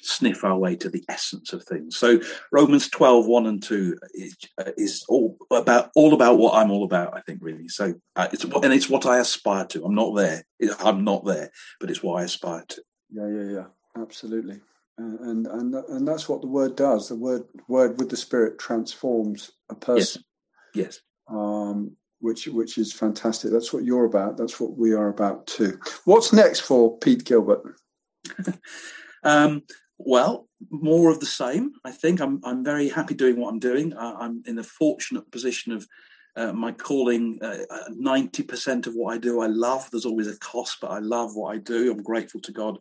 [0.00, 1.96] sniff our way to the essence of things.
[1.96, 2.20] So
[2.52, 6.84] Romans 12, 1 and 2 is, uh, is all about all about what I'm all
[6.84, 7.68] about, I think, really.
[7.68, 9.84] So uh, it's and it's what I aspire to.
[9.84, 10.44] I'm not there.
[10.80, 11.50] I'm not there,
[11.80, 12.82] but it's what I aspire to.
[13.10, 13.66] Yeah, yeah, yeah.
[14.00, 14.60] Absolutely.
[14.98, 17.08] and and and that's what the word does.
[17.08, 20.22] The word word with the spirit transforms a person.
[20.74, 20.84] Yes.
[20.84, 21.00] yes.
[21.28, 23.50] Um, which which is fantastic.
[23.50, 24.38] That's what you're about.
[24.38, 25.78] That's what we are about too.
[26.06, 27.76] What's next for Pete Gilbert?
[29.24, 29.62] um,
[29.98, 31.72] well, more of the same.
[31.84, 33.92] I think I'm I'm very happy doing what I'm doing.
[33.96, 35.86] I'm in the fortunate position of
[36.34, 37.38] uh, my calling.
[37.42, 37.58] Uh,
[37.90, 39.90] ninety uh, percent of what I do, I love.
[39.90, 41.92] There's always a cost, but I love what I do.
[41.92, 42.78] I'm grateful to God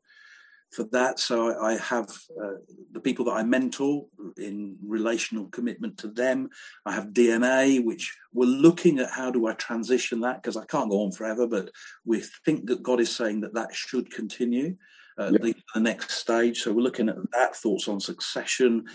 [0.74, 1.20] for that.
[1.20, 2.10] So I, have
[2.42, 2.56] uh,
[2.92, 4.06] the people that I mentor
[4.38, 6.50] in relational commitment to them.
[6.86, 10.90] I have DNA, which we're looking at how do I transition that because I can't
[10.90, 11.70] go on forever, but
[12.06, 14.76] we think that God is saying that that should continue.
[15.16, 15.42] Uh, yep.
[15.42, 16.62] the, the, next stage.
[16.62, 18.86] So we're looking at that, thoughts on succession,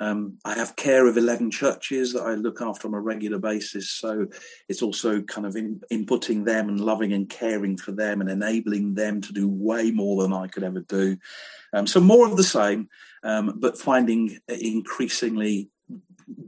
[0.00, 3.90] um, I have care of 11 churches that I look after on a regular basis.
[3.90, 4.26] So
[4.68, 8.94] it's also kind of in, inputting them and loving and caring for them and enabling
[8.94, 11.16] them to do way more than I could ever do.
[11.72, 12.88] Um, so more of the same,
[13.24, 15.70] um, but finding increasingly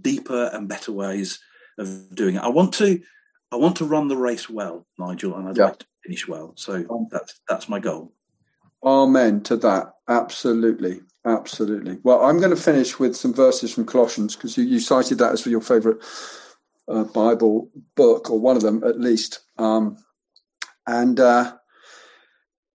[0.01, 1.41] deeper and better ways
[1.79, 2.43] of doing it.
[2.43, 3.01] I want to,
[3.51, 5.65] I want to run the race well, Nigel, and I'd yeah.
[5.67, 6.53] like to finish well.
[6.57, 8.13] So that's that's my goal.
[8.85, 9.95] Amen to that.
[10.09, 11.01] Absolutely.
[11.25, 11.99] Absolutely.
[12.03, 15.33] Well, I'm going to finish with some verses from Colossians because you, you, cited that
[15.33, 16.03] as your favorite
[16.89, 19.41] uh, Bible book, or one of them at least.
[19.59, 19.99] Um,
[20.87, 21.57] and uh,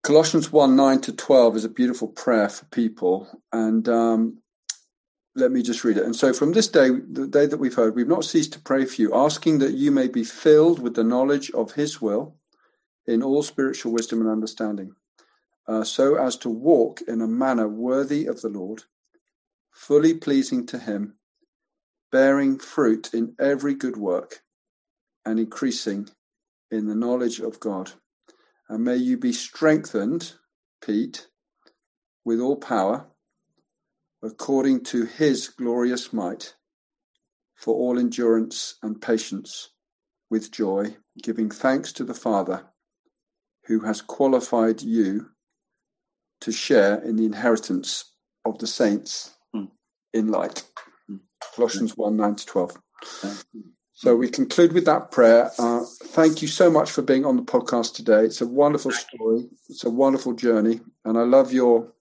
[0.04, 3.28] Colossians 1 9 to 12 is a beautiful prayer for people.
[3.54, 4.42] And um,
[5.36, 6.06] let me just read it.
[6.06, 8.86] And so from this day, the day that we've heard, we've not ceased to pray
[8.86, 12.36] for you, asking that you may be filled with the knowledge of his will
[13.06, 14.96] in all spiritual wisdom and understanding
[15.68, 18.84] uh, so as to walk in a manner worthy of the Lord,
[19.72, 21.16] fully pleasing to Him,
[22.12, 24.42] bearing fruit in every good work,
[25.26, 26.10] and increasing
[26.72, 27.92] in the knowledge of God.
[28.70, 30.34] And may you be strengthened,
[30.84, 31.28] Pete,
[32.26, 33.08] with all power,
[34.24, 36.56] according to His glorious might,
[37.56, 39.70] for all endurance and patience,
[40.30, 42.66] with joy, giving thanks to the Father
[43.66, 45.30] who has qualified you
[46.42, 48.12] to share in the inheritance
[48.46, 49.70] of the saints mm.
[50.14, 50.64] in light.
[51.10, 51.20] Mm.
[51.56, 52.78] Colossians 1 9 to 12.
[53.94, 55.52] So we conclude with that prayer.
[55.60, 58.26] Uh, thank you so much for being on the podcast today.
[58.26, 61.94] It's a wonderful story, it's a wonderful journey, and I love your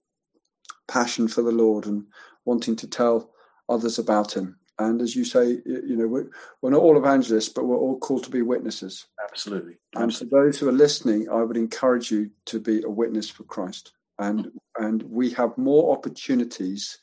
[0.88, 2.04] passion for the Lord and
[2.46, 3.30] wanting to tell
[3.68, 4.56] others about Him.
[4.78, 6.30] And as you say, you know, we're,
[6.62, 9.06] we're not all evangelists, but we're all called to be witnesses.
[9.22, 9.74] Absolutely.
[9.94, 10.02] Absolutely.
[10.02, 13.44] And for those who are listening, I would encourage you to be a witness for
[13.44, 14.48] Christ and
[14.78, 16.98] and we have more opportunities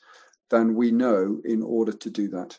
[0.50, 2.58] than we know in order to do that.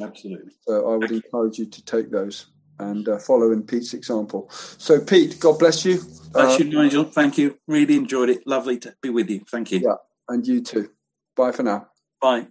[0.00, 0.52] Absolutely.
[0.66, 2.46] So I would encourage you to take those
[2.78, 4.48] and uh, follow in Pete's example.
[4.50, 6.00] So Pete, God bless you.
[6.32, 7.04] Bless uh, you, Nigel.
[7.04, 7.58] Thank you.
[7.66, 8.46] Really enjoyed it.
[8.46, 9.40] Lovely to be with you.
[9.50, 9.80] Thank you.
[9.80, 9.96] Yeah,
[10.28, 10.90] and you too.
[11.36, 11.88] Bye for now.
[12.20, 12.46] Bye.